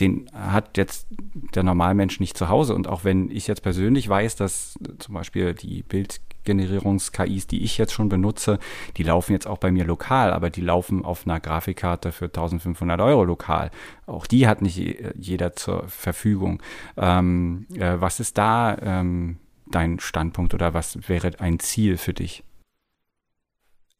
[0.00, 1.06] den hat jetzt
[1.54, 2.74] der Normalmensch nicht zu Hause.
[2.74, 7.92] Und auch wenn ich jetzt persönlich weiß, dass zum Beispiel die Bildgenerierungs-KIs, die ich jetzt
[7.92, 8.58] schon benutze,
[8.96, 13.00] die laufen jetzt auch bei mir lokal, aber die laufen auf einer Grafikkarte für 1500
[13.00, 13.70] Euro lokal.
[14.06, 14.80] Auch die hat nicht
[15.16, 16.62] jeder zur Verfügung.
[16.96, 19.38] Ähm, äh, was ist da ähm,
[19.70, 22.44] dein Standpunkt oder was wäre ein Ziel für dich?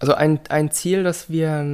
[0.02, 1.64] Also ein, ein Ziel, das wir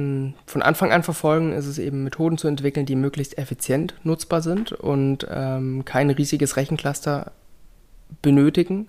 [0.45, 4.71] von Anfang an verfolgen, ist es eben, Methoden zu entwickeln, die möglichst effizient nutzbar sind
[4.71, 7.31] und ähm, kein riesiges Rechencluster
[8.21, 8.87] benötigen.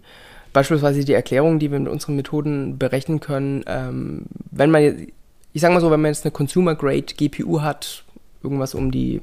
[0.52, 5.06] Beispielsweise die Erklärung, die wir mit unseren Methoden berechnen können, ähm, wenn man,
[5.54, 8.04] ich sage mal so, wenn man jetzt eine Consumer-Grade GPU hat,
[8.42, 9.22] irgendwas um die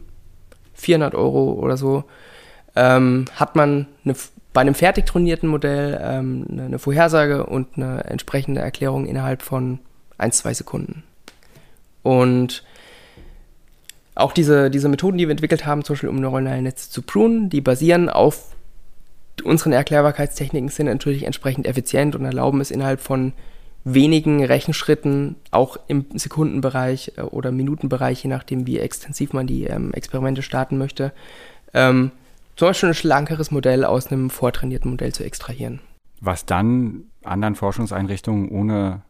[0.73, 2.05] 400 Euro oder so,
[2.75, 4.15] ähm, hat man eine,
[4.51, 9.77] bei einem fertig trainierten Modell ähm, eine Vorhersage und eine entsprechende Erklärung innerhalb von
[10.17, 11.03] ein, zwei Sekunden.
[12.03, 12.63] Und
[14.15, 17.49] auch diese, diese Methoden, die wir entwickelt haben, zum Beispiel um neuronale Netze zu prunen,
[17.49, 18.55] die basieren auf
[19.43, 23.33] unseren Erklärbarkeitstechniken, sind natürlich entsprechend effizient und erlauben es innerhalb von
[23.83, 29.93] wenigen Rechenschritten, auch im Sekundenbereich äh, oder Minutenbereich, je nachdem, wie extensiv man die ähm,
[29.93, 31.13] Experimente starten möchte,
[31.73, 32.11] ähm,
[32.55, 35.79] zum Beispiel ein schlankeres Modell aus einem vortrainierten Modell zu extrahieren.
[36.19, 39.03] Was dann anderen Forschungseinrichtungen ohne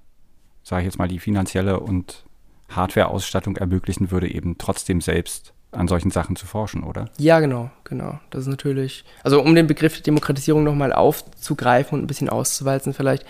[0.67, 2.25] sage ich jetzt mal, die finanzielle und
[2.67, 7.05] Hardware-Ausstattung ermöglichen würde, eben trotzdem selbst an solchen Sachen zu forschen, oder?
[7.17, 8.19] Ja, genau, genau.
[8.31, 13.25] Das ist natürlich, also um den Begriff Demokratisierung nochmal aufzugreifen und ein bisschen auszuwalzen vielleicht,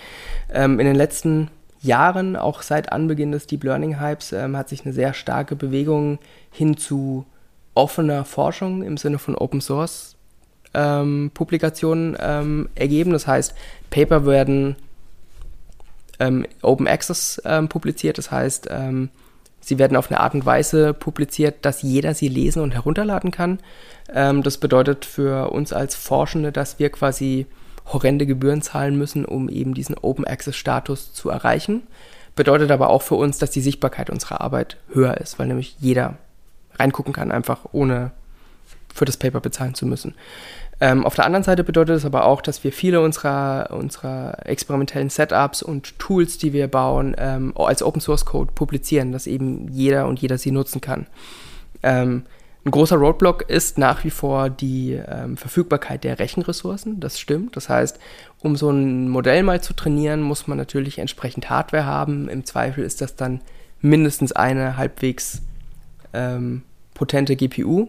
[0.51, 4.83] ähm, in den letzten Jahren, auch seit Anbeginn des Deep Learning Hypes, ähm, hat sich
[4.83, 6.17] eine sehr starke Bewegung
[6.49, 7.27] hin zu
[7.75, 10.15] offener Forschung im Sinne von Open Source
[10.73, 13.11] ähm, Publikationen ähm, ergeben.
[13.11, 13.53] Das heißt,
[13.91, 14.75] Paper werden
[16.19, 18.17] ähm, Open Access ähm, publiziert.
[18.17, 19.09] Das heißt, ähm,
[19.59, 23.59] sie werden auf eine Art und Weise publiziert, dass jeder sie lesen und herunterladen kann.
[24.13, 27.45] Ähm, das bedeutet für uns als Forschende, dass wir quasi
[27.85, 31.83] horrende Gebühren zahlen müssen, um eben diesen Open Access Status zu erreichen.
[32.35, 36.17] Bedeutet aber auch für uns, dass die Sichtbarkeit unserer Arbeit höher ist, weil nämlich jeder
[36.75, 38.11] reingucken kann, einfach ohne
[38.97, 40.15] für das Paper bezahlen zu müssen.
[40.79, 45.09] Ähm, auf der anderen Seite bedeutet es aber auch, dass wir viele unserer, unserer experimentellen
[45.09, 50.07] Setups und Tools, die wir bauen, ähm, als Open Source Code publizieren, dass eben jeder
[50.07, 51.07] und jeder sie nutzen kann.
[51.81, 52.23] Ähm,
[52.63, 56.99] ein großer Roadblock ist nach wie vor die ähm, Verfügbarkeit der Rechenressourcen.
[56.99, 57.55] Das stimmt.
[57.55, 57.97] Das heißt,
[58.39, 62.27] um so ein Modell mal zu trainieren, muss man natürlich entsprechend Hardware haben.
[62.27, 63.41] Im Zweifel ist das dann
[63.81, 65.41] mindestens eine halbwegs
[66.13, 67.87] ähm, potente GPU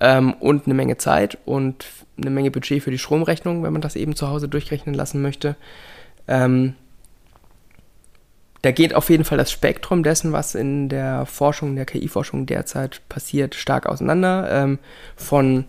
[0.00, 1.86] ähm, und eine Menge Zeit und
[2.16, 5.56] eine Menge Budget für die Stromrechnung, wenn man das eben zu Hause durchrechnen lassen möchte.
[6.28, 6.74] Ähm,
[8.62, 13.00] da geht auf jeden Fall das Spektrum dessen, was in der Forschung, der KI-Forschung derzeit
[13.08, 14.48] passiert, stark auseinander.
[14.50, 14.78] Ähm,
[15.16, 15.64] von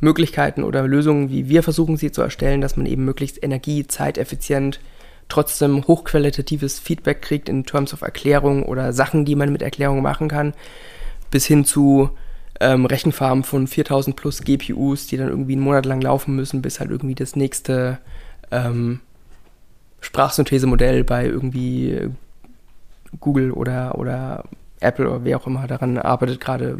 [0.00, 4.80] Möglichkeiten oder Lösungen, wie wir versuchen sie zu erstellen, dass man eben möglichst energie-, zeiteffizient
[5.28, 10.28] trotzdem hochqualitatives Feedback kriegt in Terms of Erklärung oder Sachen, die man mit Erklärung machen
[10.28, 10.54] kann,
[11.30, 12.10] bis hin zu
[12.60, 16.78] ähm, Rechenfarmen von 4000 plus GPUs, die dann irgendwie einen Monat lang laufen müssen, bis
[16.78, 17.98] halt irgendwie das nächste
[18.50, 19.00] ähm,
[20.00, 22.10] Sprachsynthesemodell bei irgendwie
[23.18, 24.44] Google oder, oder
[24.80, 26.78] Apple oder wer auch immer daran arbeitet, gerade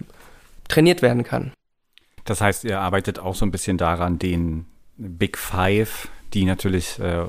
[0.68, 1.52] trainiert werden kann.
[2.24, 4.66] Das heißt, ihr arbeitet auch so ein bisschen daran, den
[4.96, 7.24] Big Five, die natürlich äh,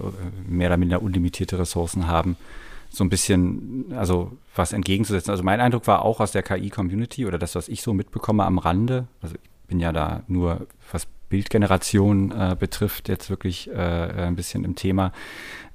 [0.45, 2.37] mehr oder minder unlimitierte Ressourcen haben,
[2.91, 5.31] so ein bisschen, also was entgegenzusetzen.
[5.31, 8.57] Also mein Eindruck war auch aus der KI-Community oder das, was ich so mitbekomme am
[8.57, 14.35] Rande, also ich bin ja da nur, was Bildgeneration äh, betrifft, jetzt wirklich äh, ein
[14.35, 15.13] bisschen im Thema,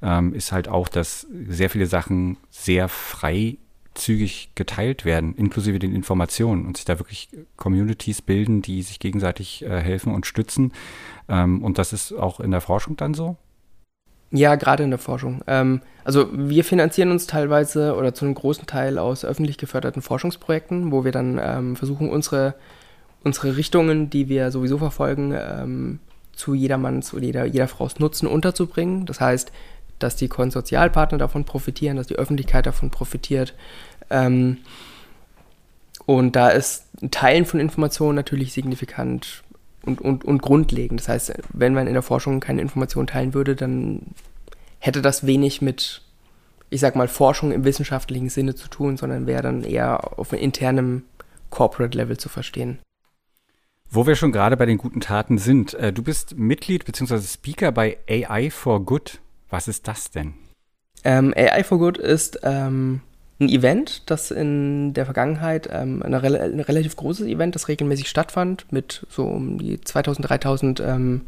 [0.02, 6.66] ähm, ist halt auch, dass sehr viele Sachen sehr freizügig geteilt werden, inklusive den Informationen
[6.66, 10.72] und sich da wirklich Communities bilden, die sich gegenseitig äh, helfen und stützen.
[11.30, 13.38] Ähm, und das ist auch in der Forschung dann so?
[14.30, 15.42] Ja, gerade in der Forschung.
[15.46, 20.90] Ähm, also wir finanzieren uns teilweise oder zu einem großen Teil aus öffentlich geförderten Forschungsprojekten,
[20.92, 22.54] wo wir dann ähm, versuchen, unsere,
[23.22, 25.98] unsere Richtungen, die wir sowieso verfolgen, ähm,
[26.32, 29.06] zu jedermanns oder jeder, jeder Frau's Nutzen unterzubringen.
[29.06, 29.52] Das heißt,
[29.98, 33.54] dass die Konsortialpartner davon profitieren, dass die Öffentlichkeit davon profitiert.
[34.10, 34.58] Ähm,
[36.04, 39.42] und da ist Teilen von Informationen natürlich signifikant
[39.86, 41.00] und, und, und grundlegend.
[41.00, 44.02] Das heißt, wenn man in der Forschung keine Informationen teilen würde, dann
[44.78, 46.02] hätte das wenig mit,
[46.70, 50.42] ich sag mal, Forschung im wissenschaftlichen Sinne zu tun, sondern wäre dann eher auf einem
[50.42, 51.04] internen
[51.50, 52.78] Corporate Level zu verstehen.
[53.88, 57.20] Wo wir schon gerade bei den guten Taten sind, äh, du bist Mitglied bzw.
[57.20, 59.20] Speaker bei AI for Good.
[59.48, 60.34] Was ist das denn?
[61.04, 63.00] Ähm, AI for Good ist ähm,
[63.38, 68.08] ein Event, das in der Vergangenheit, ähm, ein, rel ein, relativ großes Event, das regelmäßig
[68.08, 71.22] stattfand, mit so um die 2000, 3000 ähm,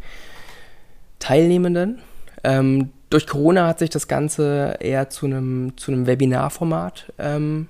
[1.19, 1.99] Teilnehmenden.
[2.45, 7.69] Ähm, durch Corona hat sich das Ganze eher zu einem, zu einem Webinarformat ähm,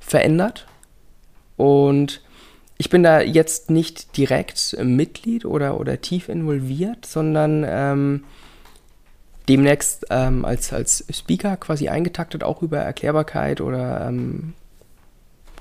[0.00, 0.66] verändert.
[1.56, 2.22] Und
[2.78, 8.24] ich bin da jetzt nicht direkt Mitglied oder, oder tief involviert, sondern ähm,
[9.48, 14.54] demnächst ähm, als, als Speaker quasi eingetaktet, auch über Erklärbarkeit oder ähm,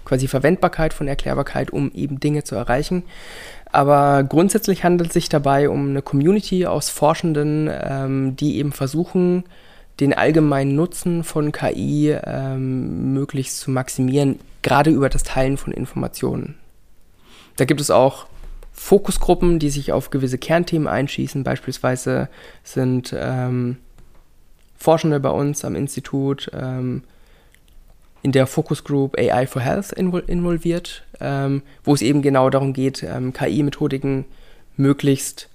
[0.05, 3.03] quasi Verwendbarkeit von Erklärbarkeit, um eben Dinge zu erreichen.
[3.71, 9.43] Aber grundsätzlich handelt es sich dabei um eine Community aus Forschenden, ähm, die eben versuchen,
[9.99, 16.55] den allgemeinen Nutzen von KI ähm, möglichst zu maximieren, gerade über das Teilen von Informationen.
[17.57, 18.27] Da gibt es auch
[18.77, 21.43] Fokusgruppen, die sich auf gewisse Kernthemen einschießen.
[21.43, 22.29] Beispielsweise
[22.63, 23.77] sind ähm,
[24.77, 27.03] Forschende bei uns am Institut ähm,
[28.21, 28.83] in der Focus
[29.17, 34.25] AI for Health invol involviert, ähm, wo es eben genau darum geht, ähm, KI-Methodiken
[34.75, 35.49] möglichst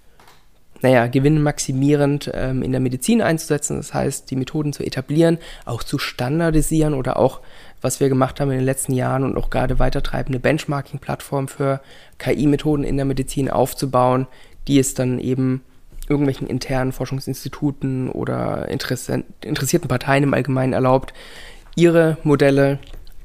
[0.82, 3.76] naja, gewinnmaximierend ähm, in der Medizin einzusetzen.
[3.76, 7.40] Das heißt, die Methoden zu etablieren, auch zu standardisieren oder auch,
[7.82, 11.80] was wir gemacht haben in den letzten Jahren und auch gerade weitertreibende Benchmarking-Plattform für
[12.18, 14.26] KI-Methoden in der Medizin aufzubauen,
[14.68, 15.62] die es dann eben
[16.08, 21.12] irgendwelchen internen Forschungsinstituten oder interessierten Parteien im Allgemeinen erlaubt,
[21.74, 22.78] ihre Modelle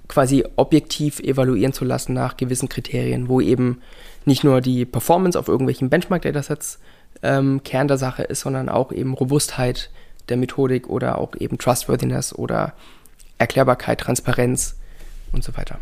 [0.07, 3.81] quasi objektiv evaluieren zu lassen nach gewissen Kriterien, wo eben
[4.25, 6.79] nicht nur die Performance auf irgendwelchen Benchmark-Datasets
[7.23, 9.89] ähm, Kern der Sache ist, sondern auch eben Robustheit
[10.29, 12.73] der Methodik oder auch eben Trustworthiness oder
[13.37, 14.77] Erklärbarkeit, Transparenz
[15.31, 15.79] und so weiter.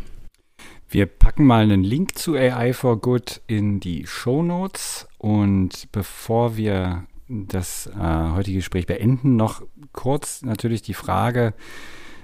[0.88, 6.56] Wir packen mal einen Link zu AI for Good in die Show Notes und bevor
[6.56, 11.54] wir das äh, heutige Gespräch beenden, noch kurz natürlich die Frage,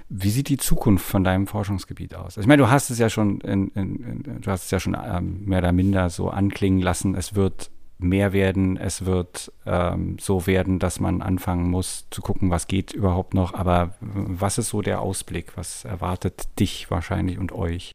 [0.07, 2.37] wie sieht die Zukunft von deinem Forschungsgebiet aus?
[2.37, 4.79] Also ich meine, du hast es ja schon, in, in, in, du hast es ja
[4.79, 7.15] schon ähm, mehr oder minder so anklingen lassen.
[7.15, 7.71] Es wird
[8.03, 12.93] mehr werden, es wird ähm, so werden, dass man anfangen muss zu gucken, was geht
[12.93, 13.53] überhaupt noch.
[13.53, 15.55] Aber was ist so der Ausblick?
[15.55, 17.93] Was erwartet dich wahrscheinlich und euch?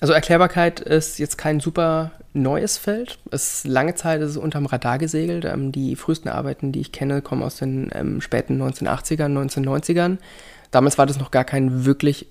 [0.00, 3.18] Also Erklärbarkeit ist jetzt kein super neues Feld.
[3.30, 5.44] Es lange Zeit ist es unterm Radar gesegelt.
[5.44, 10.18] Ähm, die frühesten Arbeiten, die ich kenne, kommen aus den ähm, späten 1980ern, 1990ern.
[10.70, 12.26] Damals war das noch gar kein wirklich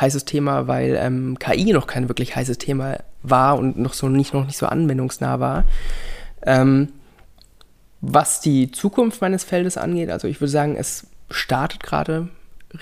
[0.00, 4.34] heißes Thema, weil ähm, KI noch kein wirklich heißes Thema war und noch so nicht,
[4.34, 5.64] noch nicht so anwendungsnah war.
[6.42, 6.88] Ähm,
[8.00, 12.28] was die Zukunft meines Feldes angeht, also ich würde sagen, es startet gerade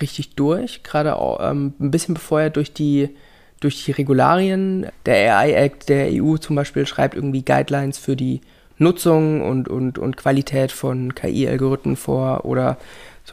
[0.01, 3.09] richtig durch, gerade ähm, ein bisschen befeuert durch die,
[3.59, 4.87] durch die Regularien.
[5.05, 8.41] Der AI Act der EU zum Beispiel schreibt irgendwie Guidelines für die
[8.77, 12.77] Nutzung und, und, und Qualität von KI-Algorithmen vor oder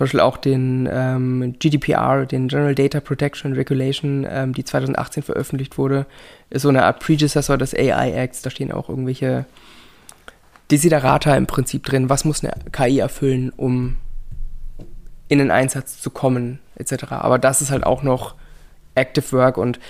[0.03, 6.07] Beispiel auch den ähm, GDPR, den General Data Protection Regulation, ähm, die 2018 veröffentlicht wurde,
[6.51, 8.43] ist so eine Art Predecessor des AI Acts.
[8.43, 9.45] Da stehen auch irgendwelche
[10.71, 12.09] Desiderata im Prinzip drin.
[12.09, 13.97] Was muss eine KI erfüllen, um
[15.29, 17.05] in den Einsatz zu kommen, etc.
[17.11, 18.35] Aber das ist halt auch noch
[18.95, 19.81] Active Work und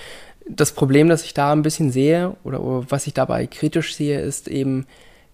[0.45, 2.59] Das Problem, das ich da ein bisschen sehe oder
[2.89, 4.85] was ich dabei kritisch sehe, ist eben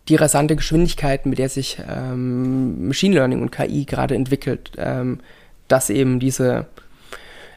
[0.10, 5.20] die rasante Geschwindigkeit, mit der sich ähm, Machine Learning und KI gerade entwickelt, ähm,
[5.68, 6.68] dass eben diese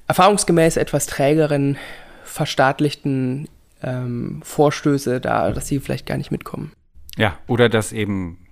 [0.07, 1.78] erfahrungsgemäß etwas trägeren,
[2.24, 3.48] verstaatlichten
[3.82, 6.72] ähm, Vorstöße da, dass sie vielleicht gar nicht mitkommen.
[7.16, 8.46] Ja, oder dass eben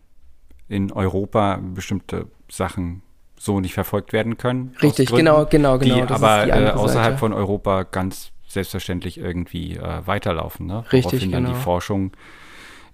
[0.68, 3.02] in Europa bestimmte Sachen
[3.38, 4.74] so nicht verfolgt werden können.
[4.82, 6.06] Richtig, Gründen, genau, genau, genau.
[6.06, 7.18] Die aber die äh, außerhalb Seite.
[7.18, 10.66] von Europa ganz selbstverständlich irgendwie äh, weiterlaufen.
[10.66, 10.84] Ne?
[10.92, 11.32] Richtig, genau.
[11.32, 12.12] dann die Forschung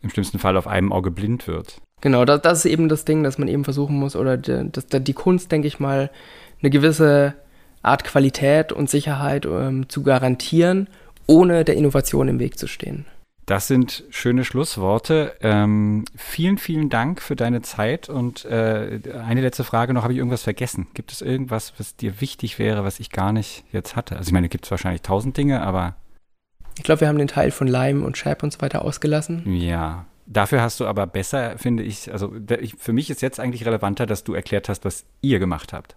[0.07, 1.81] im schlimmsten Fall auf einem Auge blind wird.
[2.01, 4.87] Genau, das, das ist eben das Ding, dass man eben versuchen muss, oder die, das,
[4.89, 6.11] die Kunst, denke ich mal,
[6.61, 7.35] eine gewisse
[7.83, 10.89] Art Qualität und Sicherheit ähm, zu garantieren,
[11.27, 13.07] ohne der Innovation im Weg zu stehen.
[13.47, 15.37] Das sind schöne Schlussworte.
[15.41, 18.09] Ähm, vielen, vielen Dank für deine Zeit.
[18.09, 20.89] Und äh, eine letzte Frage noch, habe ich irgendwas vergessen?
[20.95, 24.17] Gibt es irgendwas, was dir wichtig wäre, was ich gar nicht jetzt hatte?
[24.17, 25.95] Also ich meine, gibt es wahrscheinlich tausend Dinge, aber.
[26.77, 29.43] Ich glaube, wir haben den Teil von Lime und Chap und so weiter ausgelassen.
[29.51, 30.07] Ja.
[30.27, 32.35] Dafür hast du aber besser, finde ich, also
[32.79, 35.95] für mich ist jetzt eigentlich relevanter, dass du erklärt hast, was ihr gemacht habt.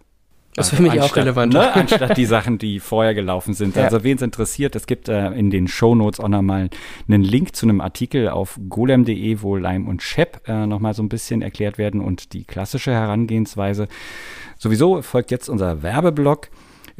[0.55, 1.53] Das ist für mich auch relevant.
[1.53, 3.75] Ne, anstatt die Sachen, die vorher gelaufen sind.
[3.75, 3.83] Ja.
[3.83, 6.69] Also wen es interessiert, es gibt äh, in den Show Notes auch nochmal
[7.07, 11.09] einen Link zu einem Artikel auf golem.de, wo Lime und Shep äh, nochmal so ein
[11.09, 13.87] bisschen erklärt werden und die klassische Herangehensweise.
[14.57, 16.49] Sowieso folgt jetzt unser Werbeblock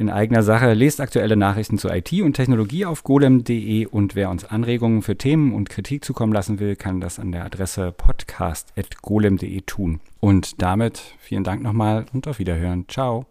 [0.00, 0.72] in eigener Sache.
[0.72, 5.52] Lest aktuelle Nachrichten zu IT und Technologie auf golem.de und wer uns Anregungen für Themen
[5.52, 10.00] und Kritik zukommen lassen will, kann das an der Adresse podcast.golem.de tun.
[10.18, 12.86] Und damit vielen Dank nochmal und auf Wiederhören.
[12.88, 13.26] Ciao.